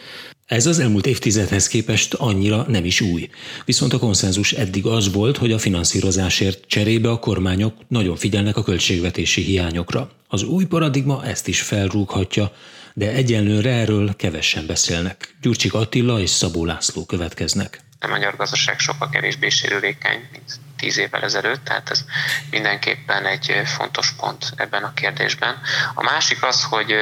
Ez 0.46 0.66
az 0.66 0.78
elmúlt 0.78 1.06
évtizedhez 1.06 1.68
képest 1.68 2.14
annyira 2.14 2.64
nem 2.68 2.84
is 2.84 3.00
új. 3.00 3.28
Viszont 3.64 3.92
a 3.92 3.98
konszenzus 3.98 4.52
eddig 4.52 4.86
az 4.86 5.12
volt, 5.12 5.36
hogy 5.36 5.52
a 5.52 5.58
finanszírozásért 5.58 6.66
cserébe 6.66 7.10
a 7.10 7.18
kormányok 7.18 7.74
nagyon 7.88 8.16
figyelnek 8.16 8.56
a 8.56 8.62
költségvetési 8.62 9.42
hiányokra. 9.42 10.10
Az 10.28 10.42
új 10.42 10.64
paradigma 10.64 11.24
ezt 11.24 11.48
is 11.48 11.60
felrúghatja, 11.60 12.52
de 12.94 13.12
egyenlőre 13.12 13.70
erről 13.70 14.16
kevesen 14.16 14.66
beszélnek. 14.66 15.36
Gyurcsik 15.42 15.74
Attila 15.74 16.20
és 16.20 16.30
Szabó 16.30 16.64
László 16.64 17.04
következnek. 17.04 17.88
A 18.02 18.06
magyar 18.06 18.36
gazdaság 18.36 18.78
sokkal 18.78 19.08
kevésbé 19.08 19.48
sérülékeny, 19.48 20.28
mint 20.32 20.52
tíz 20.76 20.98
évvel 20.98 21.22
ezelőtt, 21.22 21.64
tehát 21.64 21.90
ez 21.90 22.04
mindenképpen 22.50 23.26
egy 23.26 23.62
fontos 23.64 24.12
pont 24.12 24.52
ebben 24.56 24.82
a 24.82 24.94
kérdésben. 24.94 25.60
A 25.94 26.02
másik 26.02 26.42
az, 26.42 26.64
hogy 26.64 26.92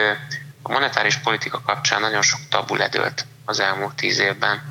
a 0.63 0.73
monetáris 0.73 1.17
politika 1.17 1.61
kapcsán 1.61 2.01
nagyon 2.01 2.23
sok 2.23 2.41
tabu 2.49 2.75
ledőlt 2.75 3.27
az 3.45 3.61
elmúlt 3.61 3.95
tíz 3.95 4.19
évben. 4.19 4.63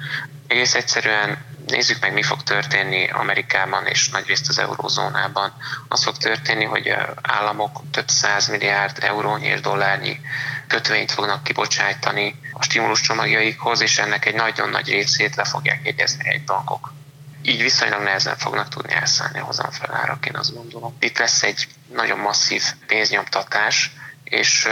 Egész 0.48 0.76
egyszerűen 0.76 1.46
nézzük 1.70 2.02
meg, 2.02 2.14
mi 2.14 2.24
fog 2.24 2.44
történni 2.44 3.10
Amerikában 3.10 3.86
és 3.86 4.10
nagyrészt 4.10 4.50
az 4.50 4.60
eurózónában. 4.60 5.54
Az 5.88 6.04
fog 6.04 6.18
történni, 6.18 6.64
hogy 6.64 6.94
államok 7.22 7.82
több 7.92 8.10
száz 8.10 8.48
milliárd 8.48 8.98
eurónyi 9.04 9.48
és 9.48 9.62
dollárnyi 9.62 10.22
kötvényt 10.68 11.12
fognak 11.12 11.44
kibocsájtani 11.44 12.40
a 12.54 12.64
stimulus 12.64 13.02
csomagjaikhoz, 13.02 13.82
és 13.82 13.98
ennek 13.98 14.26
egy 14.26 14.36
nagyon 14.36 14.70
nagy 14.70 14.90
részét 14.90 15.36
le 15.36 15.44
fogják 15.44 15.80
jegyezni 15.84 16.30
egy 16.30 16.44
bankok. 16.44 16.94
Így 17.42 17.62
viszonylag 17.62 18.02
nehezen 18.02 18.38
fognak 18.38 18.70
tudni 18.70 18.94
elszállni 18.94 19.40
a 19.40 19.44
hozamfelárak, 19.44 20.26
én 20.26 20.36
azt 20.36 20.54
gondolom. 20.54 20.96
Itt 21.00 21.18
lesz 21.18 21.44
egy 21.44 21.68
nagyon 21.94 22.20
masszív 22.20 22.64
pénznyomtatás, 22.88 23.92
és 24.24 24.68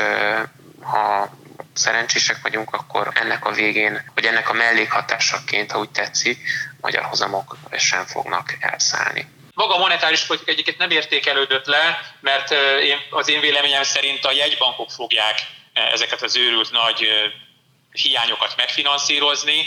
ha 0.82 1.30
szerencsések 1.78 2.38
vagyunk, 2.42 2.74
akkor 2.74 3.12
ennek 3.14 3.46
a 3.46 3.52
végén, 3.52 4.12
vagy 4.14 4.26
ennek 4.26 4.50
a 4.50 4.54
mellékhatásaként, 4.54 5.72
ha 5.72 5.80
úgy 5.80 5.90
tetszik, 5.90 6.40
magyar 6.82 7.04
hozamok 7.04 7.58
sem 7.78 8.06
fognak 8.06 8.58
elszállni. 8.60 9.28
Maga 9.54 9.76
a 9.76 9.80
monetáris 9.80 10.26
politika 10.26 10.52
egyiket 10.52 10.78
nem 10.78 10.90
értékelődött 10.90 11.66
le, 11.66 12.14
mert 12.20 12.52
én, 12.82 12.98
az 13.10 13.30
én 13.30 13.40
véleményem 13.40 13.84
szerint 13.84 14.26
a 14.26 14.32
jegybankok 14.32 14.92
fogják 14.92 15.40
ezeket 15.74 16.22
az 16.22 16.36
őrült 16.36 16.72
nagy 16.72 17.08
hiányokat 17.92 18.54
megfinanszírozni. 18.58 19.66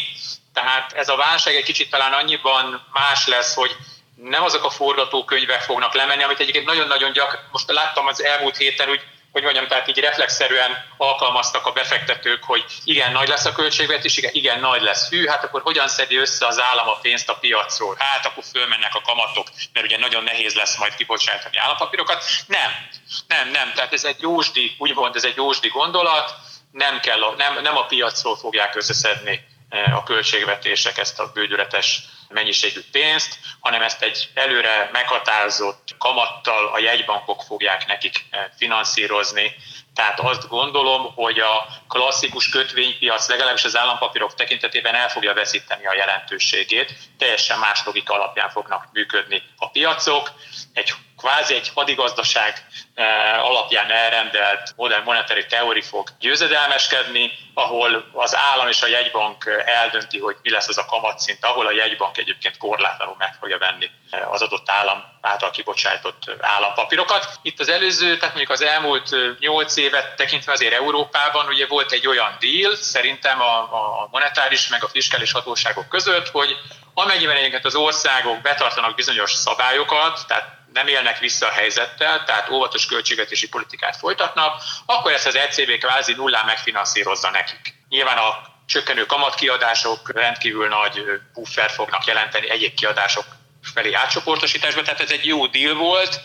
Tehát 0.52 0.92
ez 0.92 1.08
a 1.08 1.16
válság 1.16 1.54
egy 1.54 1.64
kicsit 1.64 1.90
talán 1.90 2.12
annyiban 2.12 2.86
más 2.92 3.26
lesz, 3.26 3.54
hogy 3.54 3.76
nem 4.14 4.42
azok 4.42 4.64
a 4.64 4.70
forgatókönyvek 4.70 5.60
fognak 5.60 5.94
lemenni, 5.94 6.22
amit 6.22 6.40
egyébként 6.40 6.66
nagyon-nagyon 6.66 7.12
gyak, 7.12 7.48
most 7.52 7.70
láttam 7.70 8.06
az 8.06 8.22
elmúlt 8.24 8.56
héten, 8.56 8.88
hogy 8.88 9.00
hogy 9.32 9.42
mondjam, 9.42 9.66
tehát 9.66 9.88
így 9.88 9.98
reflexzerűen 9.98 10.84
alkalmaztak 10.96 11.66
a 11.66 11.72
befektetők, 11.72 12.44
hogy 12.44 12.64
igen, 12.84 13.12
nagy 13.12 13.28
lesz 13.28 13.44
a 13.44 13.52
költségvetés, 13.52 14.16
igen, 14.16 14.30
igen, 14.34 14.60
nagy 14.60 14.82
lesz. 14.82 15.08
Hű, 15.08 15.26
hát 15.26 15.44
akkor 15.44 15.62
hogyan 15.62 15.88
szedi 15.88 16.16
össze 16.16 16.46
az 16.46 16.60
állam 16.60 16.88
a 16.88 16.98
pénzt 17.02 17.28
a 17.28 17.34
piacról? 17.34 17.96
Hát 17.98 18.26
akkor 18.26 18.44
fölmennek 18.52 18.94
a 18.94 19.00
kamatok, 19.00 19.46
mert 19.72 19.86
ugye 19.86 19.98
nagyon 19.98 20.22
nehéz 20.22 20.54
lesz 20.54 20.76
majd 20.78 20.94
kibocsátani 20.94 21.56
állampapírokat. 21.56 22.24
Nem, 22.46 22.70
nem, 23.26 23.48
nem. 23.48 23.72
Tehát 23.74 23.92
ez 23.92 24.04
egy 24.04 24.20
jósdi, 24.20 24.74
úgymond 24.78 25.16
ez 25.16 25.24
egy 25.24 25.36
jósdi 25.36 25.68
gondolat, 25.68 26.34
nem, 26.72 27.00
kell 27.00 27.22
a, 27.22 27.34
nem, 27.36 27.62
nem 27.62 27.76
a 27.76 27.86
piacról 27.86 28.36
fogják 28.36 28.76
összeszedni 28.76 29.46
eh, 29.68 29.96
a 29.96 30.02
költségvetések 30.02 30.98
ezt 30.98 31.20
a 31.20 31.30
bődületes 31.34 32.02
mennyiségű 32.28 32.80
pénzt, 32.92 33.38
hanem 33.60 33.82
ezt 33.82 34.02
egy 34.02 34.28
előre 34.34 34.88
meghatározott 34.92 35.94
kamattal 35.98 36.66
a 36.66 36.78
jegybankok 36.78 37.42
fogják 37.42 37.86
nekik 37.86 38.24
eh, 38.30 38.44
finanszírozni. 38.56 39.54
Tehát 39.94 40.20
azt 40.20 40.48
gondolom, 40.48 41.14
hogy 41.14 41.38
a 41.38 41.66
klasszikus 41.88 42.48
kötvénypiac 42.48 43.28
legalábbis 43.28 43.64
az 43.64 43.76
állampapírok 43.76 44.34
tekintetében 44.34 44.94
el 44.94 45.08
fogja 45.08 45.34
veszíteni 45.34 45.86
a 45.86 45.94
jelentőségét, 45.94 46.94
teljesen 47.18 47.58
más 47.58 47.82
logika 47.84 48.14
alapján 48.14 48.50
fognak 48.50 48.88
működni 48.92 49.42
a 49.56 49.70
piacok. 49.70 50.32
Egy 50.72 50.94
kvázi 51.18 51.54
egy 51.54 51.70
hadigazdaság 51.74 52.66
eh, 52.94 53.44
alapján 53.44 53.90
elrendelt 53.90 54.72
modern 54.76 55.04
monetári 55.04 55.46
teóri 55.46 55.82
fog 55.82 56.08
győzedelmeskedni, 56.18 57.30
ahol 57.54 58.04
az 58.12 58.36
állam 58.36 58.68
és 58.68 58.82
a 58.82 58.86
jegybank 58.86 59.46
eh, 59.46 59.80
eldönti, 59.82 60.18
hogy 60.18 60.36
mi 60.42 60.50
lesz 60.50 60.68
az 60.68 60.78
a 60.78 60.84
kamatszint, 60.84 61.44
ahol 61.44 61.66
a 61.66 61.72
jegybank 61.72 62.18
egyébként 62.18 62.56
korlátlanul 62.56 63.14
meg 63.18 63.36
fogja 63.40 63.58
venni 63.58 63.90
eh, 64.10 64.32
az 64.32 64.42
adott 64.42 64.70
állam 64.70 65.02
által 65.20 65.50
kibocsájtott 65.50 66.22
állampapírokat. 66.40 67.38
Itt 67.42 67.60
az 67.60 67.68
előző, 67.68 68.16
tehát 68.16 68.34
mondjuk 68.34 68.50
az 68.50 68.62
elmúlt 68.62 69.38
nyolc 69.38 69.76
évet 69.76 70.16
tekintve 70.16 70.52
azért 70.52 70.74
Európában 70.74 71.46
ugye 71.46 71.66
volt 71.66 71.92
egy 71.92 72.06
olyan 72.06 72.36
deal, 72.40 72.74
szerintem 72.74 73.40
a, 73.40 73.58
a 74.02 74.08
monetáris 74.10 74.68
meg 74.68 74.84
a 74.84 74.88
fiskális 74.88 75.32
hatóságok 75.32 75.88
között, 75.88 76.28
hogy 76.28 76.56
amennyiben 76.94 77.36
egyébként 77.36 77.64
az 77.64 77.74
országok 77.74 78.40
betartanak 78.40 78.94
bizonyos 78.94 79.32
szabályokat, 79.32 80.26
tehát 80.26 80.57
nem 80.72 80.86
élnek 80.86 81.18
vissza 81.18 81.46
a 81.46 81.50
helyzettel, 81.50 82.24
tehát 82.24 82.50
óvatos 82.50 82.86
költségvetési 82.86 83.48
politikát 83.48 83.96
folytatnak, 83.96 84.62
akkor 84.86 85.12
ezt 85.12 85.26
az 85.26 85.34
ECB 85.34 85.78
kvázi 85.78 86.12
nullán 86.12 86.44
megfinanszírozza 86.44 87.30
nekik. 87.30 87.74
Nyilván 87.88 88.18
a 88.18 88.56
csökkenő 88.66 89.06
kamatkiadások 89.06 90.12
rendkívül 90.12 90.68
nagy 90.68 91.02
buffer 91.34 91.70
fognak 91.70 92.04
jelenteni 92.04 92.50
egyéb 92.50 92.74
kiadások 92.74 93.24
felé 93.62 93.92
átcsoportosításba, 93.92 94.82
tehát 94.82 95.00
ez 95.00 95.10
egy 95.10 95.26
jó 95.26 95.46
deal 95.46 95.74
volt, 95.74 96.20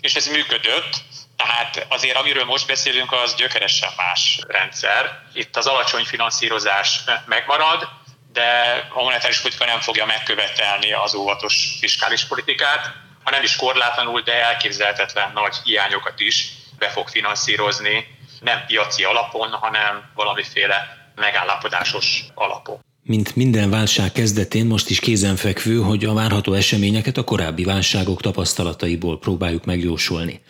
és 0.00 0.14
ez 0.14 0.26
működött, 0.26 0.96
tehát 1.36 1.86
azért, 1.88 2.16
amiről 2.16 2.44
most 2.44 2.66
beszélünk, 2.66 3.12
az 3.12 3.34
gyökeresen 3.34 3.90
más 3.96 4.38
rendszer. 4.46 5.18
Itt 5.32 5.56
az 5.56 5.66
alacsony 5.66 6.04
finanszírozás 6.04 7.00
megmarad, 7.26 7.88
de 8.32 8.48
a 8.92 9.02
monetáris 9.02 9.40
politika 9.40 9.64
nem 9.64 9.80
fogja 9.80 10.06
megkövetelni 10.06 10.92
az 10.92 11.14
óvatos 11.14 11.76
fiskális 11.80 12.24
politikát, 12.24 12.92
ha 13.22 13.30
nem 13.30 13.42
is 13.42 13.56
korlátlanul, 13.56 14.20
de 14.20 14.44
elképzelhetetlen 14.44 15.30
nagy 15.34 15.56
hiányokat 15.64 16.20
is 16.20 16.52
be 16.78 16.88
fog 16.88 17.08
finanszírozni, 17.08 18.06
nem 18.40 18.64
piaci 18.66 19.04
alapon, 19.04 19.50
hanem 19.50 20.10
valamiféle 20.14 21.10
megállapodásos 21.14 22.24
alapon. 22.34 22.80
Mint 23.04 23.36
minden 23.36 23.70
válság 23.70 24.12
kezdetén 24.12 24.66
most 24.66 24.90
is 24.90 25.00
kézenfekvő, 25.00 25.76
hogy 25.76 26.04
a 26.04 26.12
várható 26.14 26.52
eseményeket 26.52 27.16
a 27.16 27.24
korábbi 27.24 27.64
válságok 27.64 28.20
tapasztalataiból 28.20 29.18
próbáljuk 29.18 29.64
megjósolni. 29.64 30.40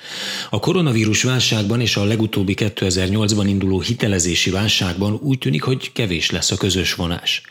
A 0.51 0.59
koronavírus 0.59 1.23
válságban 1.23 1.81
és 1.81 1.97
a 1.97 2.05
legutóbbi 2.05 2.55
2008-ban 2.59 3.45
induló 3.47 3.81
hitelezési 3.81 4.51
válságban 4.51 5.13
úgy 5.23 5.39
tűnik, 5.39 5.63
hogy 5.63 5.93
kevés 5.93 6.31
lesz 6.31 6.51
a 6.51 6.57
közös 6.57 6.95
vonás. 6.95 7.43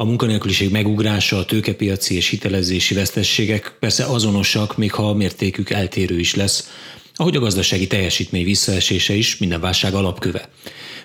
A 0.00 0.04
munkanélküliség 0.04 0.70
megugrása, 0.70 1.38
a 1.38 1.44
tőkepiaci 1.44 2.14
és 2.14 2.28
hitelezési 2.28 2.94
vesztességek 2.94 3.76
persze 3.80 4.04
azonosak, 4.04 4.76
még 4.76 4.92
ha 4.92 5.08
a 5.08 5.14
mértékük 5.14 5.70
eltérő 5.70 6.18
is 6.18 6.34
lesz, 6.34 6.70
ahogy 7.14 7.36
a 7.36 7.40
gazdasági 7.40 7.86
teljesítmény 7.86 8.44
visszaesése 8.44 9.14
is 9.14 9.38
minden 9.38 9.60
válság 9.60 9.94
alapköve. 9.94 10.48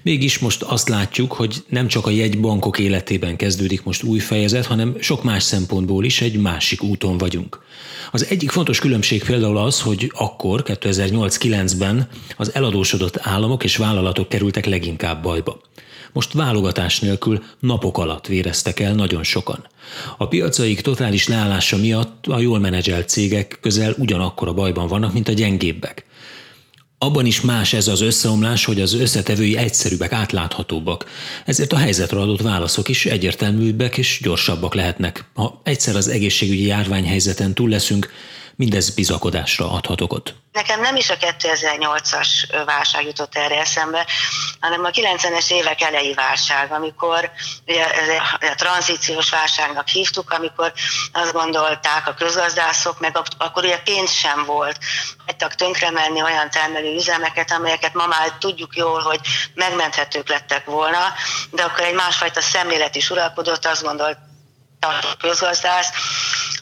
Mégis 0.01 0.39
most 0.39 0.61
azt 0.61 0.89
látjuk, 0.89 1.31
hogy 1.33 1.63
nem 1.69 1.87
csak 1.87 2.05
a 2.05 2.09
jegybankok 2.09 2.79
életében 2.79 3.35
kezdődik 3.35 3.83
most 3.83 4.03
új 4.03 4.19
fejezet, 4.19 4.65
hanem 4.65 4.95
sok 4.99 5.23
más 5.23 5.43
szempontból 5.43 6.05
is 6.05 6.21
egy 6.21 6.37
másik 6.37 6.83
úton 6.83 7.17
vagyunk. 7.17 7.63
Az 8.11 8.25
egyik 8.25 8.51
fontos 8.51 8.79
különbség 8.79 9.23
például 9.23 9.57
az, 9.57 9.81
hogy 9.81 10.11
akkor, 10.13 10.63
2008-9-ben 10.65 12.09
az 12.37 12.53
eladósodott 12.53 13.17
államok 13.21 13.63
és 13.63 13.77
vállalatok 13.77 14.29
kerültek 14.29 14.65
leginkább 14.65 15.23
bajba. 15.23 15.61
Most 16.15 16.33
válogatás 16.33 16.99
nélkül 16.99 17.43
napok 17.59 17.97
alatt 17.97 18.27
véreztek 18.27 18.79
el 18.79 18.93
nagyon 18.93 19.23
sokan. 19.23 19.67
A 20.17 20.27
piacaik 20.27 20.81
totális 20.81 21.27
leállása 21.27 21.77
miatt 21.77 22.27
a 22.27 22.39
jól 22.39 22.59
menedzselt 22.59 23.09
cégek 23.09 23.57
közel 23.61 23.95
ugyanakkor 23.97 24.47
a 24.47 24.53
bajban 24.53 24.87
vannak, 24.87 25.13
mint 25.13 25.27
a 25.27 25.31
gyengébbek. 25.31 26.05
Abban 26.97 27.25
is 27.25 27.41
más 27.41 27.73
ez 27.73 27.87
az 27.87 28.01
összeomlás, 28.01 28.65
hogy 28.65 28.81
az 28.81 28.93
összetevői 28.93 29.57
egyszerűbbek, 29.57 30.11
átláthatóbbak. 30.11 31.05
Ezért 31.45 31.73
a 31.73 31.77
helyzetre 31.77 32.19
adott 32.19 32.41
válaszok 32.41 32.89
is 32.89 33.05
egyértelműbbek 33.05 33.97
és 33.97 34.19
gyorsabbak 34.23 34.73
lehetnek. 34.73 35.25
Ha 35.33 35.61
egyszer 35.63 35.95
az 35.95 36.07
egészségügyi 36.07 36.65
járványhelyzeten 36.65 37.53
túl 37.53 37.69
leszünk, 37.69 38.09
mindez 38.55 38.89
bizakodásra 38.89 39.71
adhat 39.71 40.01
okot. 40.01 40.33
Nekem 40.51 40.81
nem 40.81 40.95
is 40.95 41.09
a 41.09 41.17
2008-as 41.17 42.27
válság 42.65 43.05
jutott 43.05 43.35
erre 43.35 43.59
eszembe, 43.59 44.05
hanem 44.59 44.83
a 44.83 44.89
90-es 44.89 45.51
évek 45.51 45.81
elejé 45.81 46.13
válság, 46.13 46.71
amikor 46.71 47.31
ugye, 47.67 47.85
a 48.39 48.55
tranzíciós 48.55 49.29
válságnak 49.29 49.87
hívtuk, 49.87 50.31
amikor 50.31 50.73
azt 51.11 51.33
gondolták 51.33 52.07
a 52.07 52.13
közgazdászok, 52.13 52.99
meg 52.99 53.17
akkor 53.37 53.63
ugye 53.63 53.79
pénz 53.79 54.11
sem 54.11 54.45
volt. 54.45 54.77
Hagytak 55.25 55.55
tönkre 55.55 55.91
menni 55.91 56.21
olyan 56.21 56.49
termelő 56.49 56.95
üzemeket, 56.95 57.51
amelyeket 57.51 57.93
ma 57.93 58.05
már 58.05 58.31
tudjuk 58.39 58.75
jól, 58.75 59.01
hogy 59.01 59.19
megmenthetők 59.53 60.29
lettek 60.29 60.65
volna, 60.65 61.13
de 61.51 61.63
akkor 61.63 61.83
egy 61.83 61.93
másfajta 61.93 62.41
szemlélet 62.41 62.95
is 62.95 63.09
uralkodott, 63.09 63.65
azt 63.65 63.83
gondolt 63.83 64.17
a 64.79 65.17
közgazdász, 65.17 65.89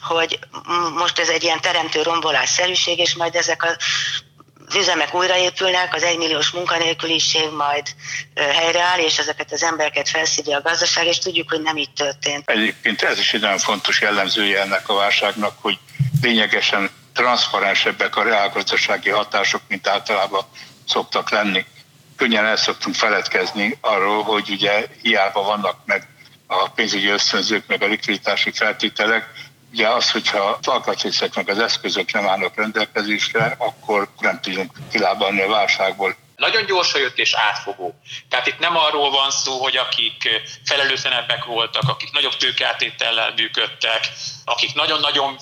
hogy 0.04 0.38
most 0.94 1.18
ez 1.18 1.28
egy 1.28 1.42
ilyen 1.42 1.60
teremtő 1.60 2.02
rombolásszerűség, 2.02 2.98
és 2.98 3.14
majd 3.14 3.34
ezek 3.34 3.62
a 3.62 3.76
az 4.66 4.80
üzemek 4.80 5.14
újraépülnek, 5.14 5.94
az 5.94 6.02
egymilliós 6.02 6.50
munkanélküliség 6.50 7.50
majd 7.50 7.86
helyreáll, 8.34 8.98
és 8.98 9.18
ezeket 9.18 9.52
az 9.52 9.62
embereket 9.62 10.08
felszívja 10.08 10.56
a 10.56 10.62
gazdaság, 10.62 11.06
és 11.06 11.18
tudjuk, 11.18 11.50
hogy 11.50 11.62
nem 11.62 11.76
így 11.76 11.92
történt. 11.92 12.50
Egyébként 12.50 13.02
ez 13.02 13.18
is 13.18 13.32
egy 13.34 13.40
nagyon 13.40 13.58
fontos 13.58 14.00
jellemzője 14.00 14.60
ennek 14.60 14.88
a 14.88 14.94
válságnak, 14.94 15.56
hogy 15.60 15.78
lényegesen 16.22 16.90
transzparensebbek 17.12 18.16
a 18.16 18.22
reálgazdasági 18.22 19.10
hatások, 19.10 19.60
mint 19.68 19.88
általában 19.88 20.44
szoktak 20.88 21.30
lenni. 21.30 21.64
Könnyen 22.16 22.44
el 22.44 22.56
szoktunk 22.56 22.94
feledkezni 22.94 23.78
arról, 23.80 24.22
hogy 24.22 24.50
ugye 24.50 24.86
hiába 25.02 25.42
vannak 25.42 25.76
meg 25.84 26.08
a 26.46 26.68
pénzügyi 26.68 27.08
ösztönzők, 27.08 27.66
meg 27.66 27.82
a 27.82 27.86
likviditási 27.86 28.50
feltételek, 28.50 29.28
Ugye 29.74 29.88
az, 29.88 30.10
hogyha 30.10 30.38
az 30.38 30.68
alkatrészek 30.68 31.34
meg 31.34 31.48
az 31.48 31.58
eszközök 31.58 32.12
nem 32.12 32.28
állnak 32.28 32.56
rendelkezésre, 32.56 33.54
akkor 33.58 34.08
nem 34.18 34.40
tudunk 34.40 34.72
kilábalni 34.90 35.40
a 35.40 35.48
válságból. 35.48 36.16
Nagyon 36.36 36.66
gyorsan 36.66 37.00
jött 37.00 37.18
és 37.18 37.34
átfogó. 37.34 37.94
Tehát 38.28 38.46
itt 38.46 38.58
nem 38.58 38.76
arról 38.76 39.10
van 39.10 39.30
szó, 39.30 39.62
hogy 39.62 39.76
akik 39.76 40.28
felelőtlenebbek 40.64 41.44
voltak, 41.44 41.82
akik 41.88 42.12
nagyobb 42.12 42.36
tőkeátétellel 42.36 43.32
működtek, 43.36 44.08
akik 44.44 44.74
nagyon-nagyon 44.74 45.36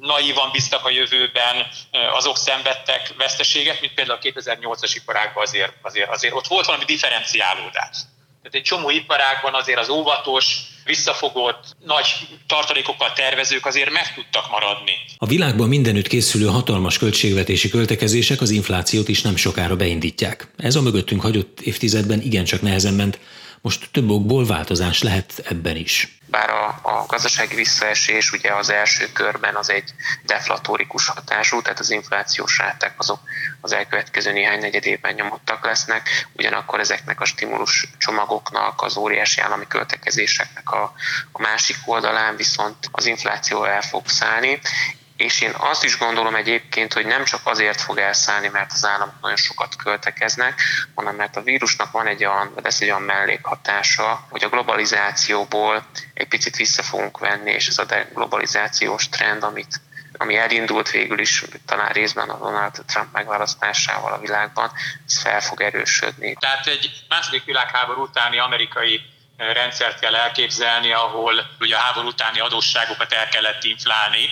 naívan 0.00 0.50
bíztak 0.50 0.84
a 0.84 0.90
jövőben, 0.90 1.66
azok 2.12 2.36
szenvedtek 2.36 3.14
veszteséget, 3.16 3.80
mint 3.80 3.94
például 3.94 4.18
a 4.22 4.26
2008-as 4.40 4.92
iparágban 4.94 5.42
azért, 5.42 5.72
azért, 5.82 6.10
azért 6.10 6.34
ott 6.34 6.46
volt 6.46 6.66
valami 6.66 6.84
differenciálódás. 6.84 7.96
Tehát 8.42 8.54
egy 8.54 8.62
csomó 8.62 8.90
iparágban 8.90 9.54
azért 9.54 9.78
az 9.78 9.88
óvatos, 9.88 10.56
visszafogott, 10.84 11.76
nagy 11.84 12.06
tartalékokkal 12.46 13.12
tervezők 13.12 13.66
azért 13.66 13.90
meg 13.90 14.14
tudtak 14.14 14.50
maradni. 14.50 14.92
A 15.16 15.26
világban 15.26 15.68
mindenütt 15.68 16.06
készülő 16.06 16.46
hatalmas 16.46 16.98
költségvetési 16.98 17.68
költekezések 17.68 18.40
az 18.40 18.50
inflációt 18.50 19.08
is 19.08 19.22
nem 19.22 19.36
sokára 19.36 19.76
beindítják. 19.76 20.48
Ez 20.56 20.76
a 20.76 20.82
mögöttünk 20.82 21.20
hagyott 21.20 21.60
évtizedben 21.60 22.20
igencsak 22.20 22.62
nehezen 22.62 22.94
ment, 22.94 23.18
most 23.60 23.88
több 23.92 24.10
okból 24.10 24.46
változás 24.46 25.02
lehet 25.02 25.42
ebben 25.44 25.76
is. 25.76 26.18
Bár 26.30 26.50
a, 26.50 26.66
a 26.82 27.04
gazdasági 27.06 27.54
visszaesés 27.54 28.32
ugye 28.32 28.54
az 28.54 28.70
első 28.70 29.12
körben 29.12 29.54
az 29.54 29.70
egy 29.70 29.94
deflatórikus 30.22 31.08
hatású, 31.08 31.62
tehát 31.62 31.78
az 31.78 31.90
inflációs 31.90 32.58
ráták 32.58 32.94
azok 32.96 33.20
az 33.60 33.72
elkövetkező 33.72 34.32
néhány 34.32 34.60
negyed 34.60 34.86
évben 34.86 35.14
nyomottak 35.14 35.64
lesznek, 35.64 36.08
ugyanakkor 36.32 36.80
ezeknek 36.80 37.20
a 37.20 37.24
stimulus 37.24 37.88
csomagoknak, 37.98 38.82
az 38.82 38.96
óriási 38.96 39.40
állami 39.40 39.66
költekezéseknek 39.66 40.70
a, 40.70 40.92
a 41.32 41.40
másik 41.40 41.76
oldalán 41.84 42.36
viszont 42.36 42.76
az 42.90 43.06
infláció 43.06 43.64
el 43.64 43.82
fog 43.82 44.08
szállni, 44.08 44.60
és 45.18 45.40
én 45.40 45.54
azt 45.56 45.84
is 45.84 45.98
gondolom 45.98 46.34
egyébként, 46.34 46.92
hogy 46.92 47.06
nem 47.06 47.24
csak 47.24 47.40
azért 47.44 47.80
fog 47.80 47.98
elszállni, 47.98 48.48
mert 48.48 48.72
az 48.72 48.84
államok 48.84 49.20
nagyon 49.20 49.36
sokat 49.36 49.76
költekeznek, 49.76 50.60
hanem 50.94 51.14
mert 51.14 51.36
a 51.36 51.42
vírusnak 51.42 51.90
van 51.90 52.06
egy 52.06 52.24
olyan, 52.24 52.52
lesz 52.62 52.80
egy 52.80 52.88
olyan 52.88 53.02
mellékhatása, 53.02 54.26
hogy 54.30 54.44
a 54.44 54.48
globalizációból 54.48 55.86
egy 56.14 56.28
picit 56.28 56.56
vissza 56.56 56.82
fogunk 56.82 57.18
venni, 57.18 57.50
és 57.50 57.66
ez 57.66 57.78
a 57.78 57.86
globalizációs 58.14 59.08
trend, 59.08 59.42
amit 59.42 59.80
ami 60.20 60.36
elindult 60.36 60.90
végül 60.90 61.18
is 61.18 61.44
talán 61.66 61.92
részben 61.92 62.28
a 62.28 62.38
Donald 62.38 62.82
Trump 62.86 63.12
megválasztásával 63.12 64.12
a 64.12 64.18
világban, 64.20 64.72
ez 65.06 65.20
fel 65.20 65.40
fog 65.40 65.60
erősödni. 65.60 66.36
Tehát 66.40 66.66
egy 66.66 66.90
második 67.08 67.44
világháború 67.44 68.02
utáni 68.02 68.38
amerikai 68.38 69.00
rendszert 69.36 69.98
kell 69.98 70.14
elképzelni, 70.14 70.92
ahol 70.92 71.46
ugye 71.60 71.76
a 71.76 71.78
háború 71.78 72.06
utáni 72.06 72.40
adósságokat 72.40 73.12
el 73.12 73.28
kellett 73.28 73.64
inflálni, 73.64 74.28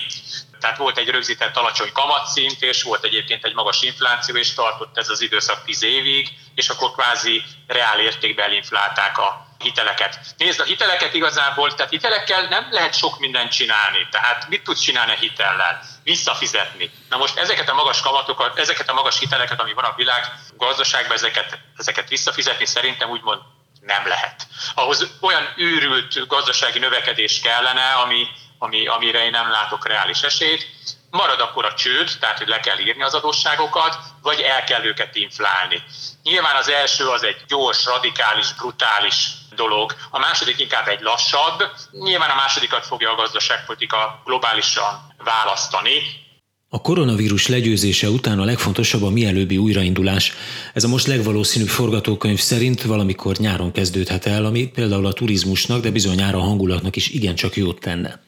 tehát 0.60 0.76
volt 0.76 0.98
egy 0.98 1.08
rögzített 1.08 1.56
alacsony 1.56 1.92
kamatszint, 1.92 2.62
és 2.62 2.82
volt 2.82 3.04
egyébként 3.04 3.44
egy 3.44 3.54
magas 3.54 3.82
infláció, 3.82 4.36
és 4.36 4.54
tartott 4.54 4.98
ez 4.98 5.08
az 5.08 5.20
időszak 5.20 5.64
10 5.64 5.82
évig, 5.82 6.28
és 6.54 6.68
akkor 6.68 6.92
kvázi 6.92 7.42
reál 7.66 8.00
értékben 8.00 8.44
elinflálták 8.44 9.18
a 9.18 9.46
hiteleket. 9.58 10.18
Nézd, 10.36 10.60
a 10.60 10.64
hiteleket 10.64 11.14
igazából, 11.14 11.74
tehát 11.74 11.92
hitelekkel 11.92 12.48
nem 12.48 12.66
lehet 12.70 12.94
sok 12.94 13.18
mindent 13.18 13.50
csinálni. 13.50 14.08
Tehát 14.10 14.48
mit 14.48 14.62
tudsz 14.62 14.80
csinálni 14.80 15.12
a 15.12 15.16
hitellel? 15.16 15.82
Visszafizetni. 16.02 16.90
Na 17.08 17.16
most 17.16 17.36
ezeket 17.36 17.68
a 17.68 17.74
magas 17.74 18.00
kamatokat, 18.00 18.58
ezeket 18.58 18.88
a 18.88 18.94
magas 18.94 19.18
hiteleket, 19.18 19.60
ami 19.60 19.72
van 19.72 19.84
a 19.84 19.94
világ 19.96 20.24
gazdaságban, 20.56 21.16
ezeket, 21.16 21.58
ezeket 21.76 22.08
visszafizetni 22.08 22.66
szerintem 22.66 23.10
úgymond 23.10 23.40
nem 23.80 24.06
lehet. 24.06 24.46
Ahhoz 24.74 25.06
olyan 25.20 25.52
őrült 25.56 26.26
gazdasági 26.26 26.78
növekedés 26.78 27.40
kellene, 27.40 27.92
ami, 27.92 28.26
ami, 28.58 28.86
amire 28.86 29.24
én 29.24 29.30
nem 29.30 29.50
látok 29.50 29.86
reális 29.86 30.22
esélyt. 30.22 30.66
Marad 31.10 31.40
akkor 31.40 31.64
a 31.64 31.74
csőd, 31.74 32.10
tehát 32.20 32.38
hogy 32.38 32.48
le 32.48 32.60
kell 32.60 32.78
írni 32.78 33.02
az 33.02 33.14
adósságokat, 33.14 33.98
vagy 34.22 34.40
el 34.40 34.64
kell 34.64 34.84
őket 34.84 35.16
inflálni. 35.16 35.82
Nyilván 36.22 36.56
az 36.56 36.68
első 36.68 37.08
az 37.08 37.22
egy 37.22 37.36
gyors, 37.48 37.84
radikális, 37.84 38.52
brutális 38.52 39.30
dolog, 39.54 39.94
a 40.10 40.18
második 40.18 40.60
inkább 40.60 40.88
egy 40.88 41.00
lassabb. 41.00 41.70
Nyilván 41.90 42.30
a 42.30 42.34
másodikat 42.34 42.86
fogja 42.86 43.10
a 43.10 43.14
gazdaságpolitika 43.14 44.22
globálisan 44.24 45.14
választani, 45.24 46.24
a 46.68 46.80
koronavírus 46.80 47.46
legyőzése 47.46 48.08
után 48.08 48.38
a 48.38 48.44
legfontosabb 48.44 49.02
a 49.02 49.10
mielőbbi 49.10 49.56
újraindulás. 49.56 50.32
Ez 50.72 50.84
a 50.84 50.88
most 50.88 51.06
legvalószínűbb 51.06 51.68
forgatókönyv 51.68 52.38
szerint 52.38 52.82
valamikor 52.82 53.36
nyáron 53.36 53.72
kezdődhet 53.72 54.26
el, 54.26 54.44
ami 54.44 54.66
például 54.66 55.06
a 55.06 55.12
turizmusnak, 55.12 55.80
de 55.80 55.90
bizonyára 55.90 56.38
a 56.38 56.42
hangulatnak 56.42 56.96
is 56.96 57.08
igencsak 57.08 57.56
jót 57.56 57.80
tenne. 57.80 58.20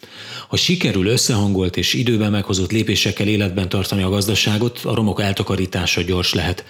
Ha 0.49 0.57
sikerül 0.57 1.07
összehangolt 1.07 1.77
és 1.77 1.95
időben 1.95 2.31
meghozott 2.31 2.73
lépésekkel 2.73 3.27
életben 3.27 3.69
tartani 3.69 4.03
a 4.03 4.09
gazdaságot, 4.09 4.79
a 4.85 4.95
romok 4.95 5.21
eltakarítása 5.21 6.03
gyors 6.03 6.35
lehet. 6.35 6.65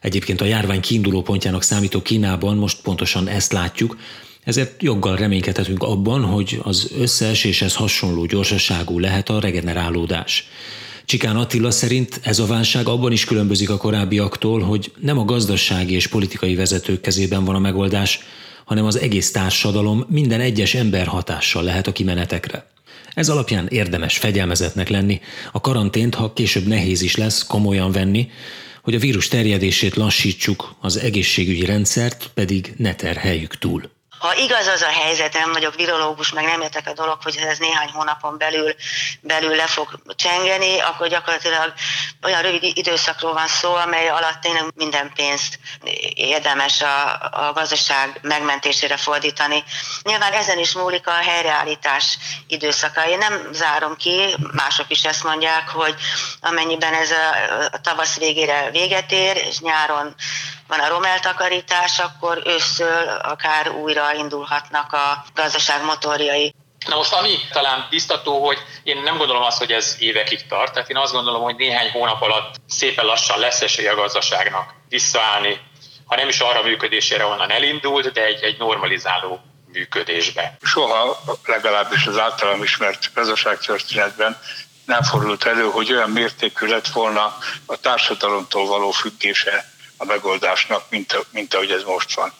Egyébként 0.00 0.40
a 0.40 0.44
járvány 0.44 0.80
kiinduló 0.80 1.22
pontjának 1.22 1.62
számító 1.62 2.02
Kínában 2.02 2.56
most 2.56 2.80
pontosan 2.82 3.28
ezt 3.28 3.52
látjuk, 3.52 3.96
ezért 4.44 4.82
joggal 4.82 5.16
reménykedhetünk 5.16 5.82
abban, 5.82 6.24
hogy 6.24 6.60
az 6.62 6.90
összeeséshez 6.98 7.74
hasonló 7.74 8.24
gyorsaságú 8.24 8.98
lehet 8.98 9.28
a 9.28 9.40
regenerálódás. 9.40 10.48
Csikán 11.04 11.36
Attila 11.36 11.70
szerint 11.70 12.20
ez 12.22 12.38
a 12.38 12.46
válság 12.46 12.88
abban 12.88 13.12
is 13.12 13.24
különbözik 13.24 13.70
a 13.70 13.76
korábbiaktól, 13.76 14.60
hogy 14.60 14.92
nem 15.00 15.18
a 15.18 15.24
gazdasági 15.24 15.94
és 15.94 16.06
politikai 16.06 16.54
vezetők 16.54 17.00
kezében 17.00 17.44
van 17.44 17.54
a 17.54 17.58
megoldás, 17.58 18.20
hanem 18.64 18.84
az 18.84 18.98
egész 18.98 19.30
társadalom 19.30 20.04
minden 20.08 20.40
egyes 20.40 20.74
ember 20.74 21.06
hatással 21.06 21.62
lehet 21.62 21.86
a 21.86 21.92
kimenetekre. 21.92 22.66
Ez 23.18 23.28
alapján 23.28 23.66
érdemes 23.66 24.18
fegyelmezetnek 24.18 24.88
lenni, 24.88 25.20
a 25.52 25.60
karantént, 25.60 26.14
ha 26.14 26.32
később 26.32 26.66
nehéz 26.66 27.02
is 27.02 27.16
lesz, 27.16 27.46
komolyan 27.46 27.92
venni, 27.92 28.30
hogy 28.82 28.94
a 28.94 28.98
vírus 28.98 29.28
terjedését 29.28 29.94
lassítsuk, 29.94 30.74
az 30.80 30.96
egészségügyi 30.96 31.64
rendszert 31.64 32.30
pedig 32.34 32.74
ne 32.76 32.94
terheljük 32.94 33.58
túl. 33.58 33.90
Ha 34.18 34.34
igaz 34.34 34.66
az 34.66 34.82
a 34.82 34.90
helyzet, 34.90 35.32
nem 35.32 35.52
vagyok 35.52 35.74
virológus, 35.74 36.32
meg 36.32 36.44
nem 36.44 36.60
értek 36.60 36.88
a 36.88 36.92
dolog, 36.92 37.18
hogy 37.22 37.36
ez 37.36 37.58
néhány 37.58 37.90
hónapon 37.90 38.38
belül, 38.38 38.74
belül 39.20 39.56
le 39.56 39.66
fog 39.66 39.88
csengeni, 40.16 40.80
akkor 40.80 41.08
gyakorlatilag 41.08 41.72
olyan 42.22 42.42
rövid 42.42 42.76
időszakról 42.76 43.32
van 43.32 43.46
szó, 43.46 43.74
amely 43.74 44.08
alatt 44.08 44.40
tényleg 44.40 44.64
minden 44.74 45.12
pénzt 45.14 45.58
érdemes 46.14 46.82
a, 46.82 47.12
a 47.30 47.52
gazdaság 47.52 48.18
megmentésére 48.22 48.96
fordítani. 48.96 49.64
Nyilván 50.02 50.32
ezen 50.32 50.58
is 50.58 50.72
múlik 50.72 51.06
a 51.06 51.12
helyreállítás 51.12 52.18
időszaka. 52.46 53.08
Én 53.08 53.18
nem 53.18 53.48
zárom 53.52 53.96
ki, 53.96 54.36
mások 54.52 54.86
is 54.88 55.04
ezt 55.04 55.24
mondják, 55.24 55.68
hogy 55.68 55.94
amennyiben 56.40 56.94
ez 56.94 57.10
a, 57.10 57.64
a 57.72 57.80
tavasz 57.80 58.18
végére 58.18 58.70
véget 58.70 59.12
ér, 59.12 59.36
és 59.36 59.58
nyáron 59.60 60.14
van 60.68 60.80
a 60.80 60.88
romeltakarítás, 60.88 61.98
akkor 61.98 62.42
őszől 62.46 63.08
akár 63.08 63.70
újra 63.70 64.07
indulhatnak 64.14 64.92
a 64.92 65.24
gazdaság 65.34 65.84
motorjai. 65.84 66.54
Na 66.86 66.96
most 66.96 67.12
ami 67.12 67.34
talán 67.52 67.86
biztató, 67.90 68.46
hogy 68.46 68.58
én 68.82 69.02
nem 69.02 69.16
gondolom 69.16 69.42
azt, 69.42 69.58
hogy 69.58 69.72
ez 69.72 69.96
évekig 69.98 70.46
tart, 70.46 70.72
tehát 70.72 70.90
én 70.90 70.96
azt 70.96 71.12
gondolom, 71.12 71.42
hogy 71.42 71.56
néhány 71.56 71.90
hónap 71.90 72.22
alatt 72.22 72.54
szépen 72.68 73.04
lassan 73.04 73.38
lesz 73.38 73.60
esély 73.60 73.86
a 73.86 73.94
gazdaságnak 73.94 74.74
visszaállni, 74.88 75.60
ha 76.06 76.16
nem 76.16 76.28
is 76.28 76.40
arra 76.40 76.62
működésére, 76.62 77.24
onnan 77.24 77.50
elindult, 77.50 78.12
de 78.12 78.24
egy, 78.24 78.42
egy 78.42 78.58
normalizáló 78.58 79.40
működésbe. 79.72 80.56
Soha 80.62 81.22
legalábbis 81.44 82.06
az 82.06 82.18
általam 82.18 82.62
ismert 82.62 83.10
gazdaságtörténetben 83.14 84.38
nem 84.84 85.02
fordult 85.02 85.44
elő, 85.44 85.70
hogy 85.70 85.92
olyan 85.92 86.10
mértékű 86.10 86.66
lett 86.66 86.88
volna 86.88 87.38
a 87.66 87.76
társadalomtól 87.76 88.66
való 88.66 88.90
függése 88.90 89.72
a 89.96 90.04
megoldásnak, 90.04 90.84
mint, 90.90 91.26
mint 91.30 91.54
ahogy 91.54 91.70
ez 91.70 91.82
most 91.82 92.14
van. 92.14 92.32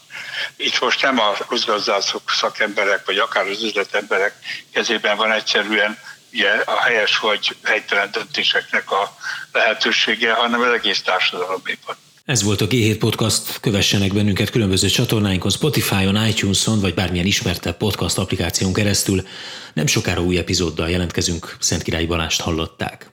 Itt 0.56 0.80
most 0.80 1.02
nem 1.02 1.18
a 1.18 1.36
közgazdászok, 1.48 2.30
szakemberek, 2.30 3.06
vagy 3.06 3.18
akár 3.18 3.46
az 3.46 3.62
üzletemberek 3.62 4.34
kezében 4.72 5.16
van 5.16 5.32
egyszerűen 5.32 5.98
ugye, 6.32 6.50
a 6.50 6.80
helyes 6.80 7.18
vagy 7.18 7.56
helytelen 7.64 8.10
döntéseknek 8.12 8.90
a 8.90 9.16
lehetősége, 9.52 10.32
hanem 10.32 10.60
az 10.60 10.72
egész 10.72 11.02
társadalomében. 11.02 11.96
Ez 12.24 12.42
volt 12.42 12.60
a 12.60 12.66
G7 12.66 12.96
Podcast, 12.98 13.60
kövessenek 13.60 14.12
bennünket 14.12 14.50
különböző 14.50 14.88
csatornáinkon, 14.88 15.50
Spotify-on, 15.50 16.26
iTunes-on, 16.26 16.80
vagy 16.80 16.94
bármilyen 16.94 17.26
ismertebb 17.26 17.76
podcast 17.76 18.18
applikáción 18.18 18.72
keresztül. 18.72 19.26
Nem 19.74 19.86
sokára 19.86 20.22
új 20.22 20.38
epizóddal 20.38 20.90
jelentkezünk, 20.90 21.56
Szent 21.60 21.82
Király 21.82 22.04
Balást 22.04 22.40
hallották. 22.40 23.10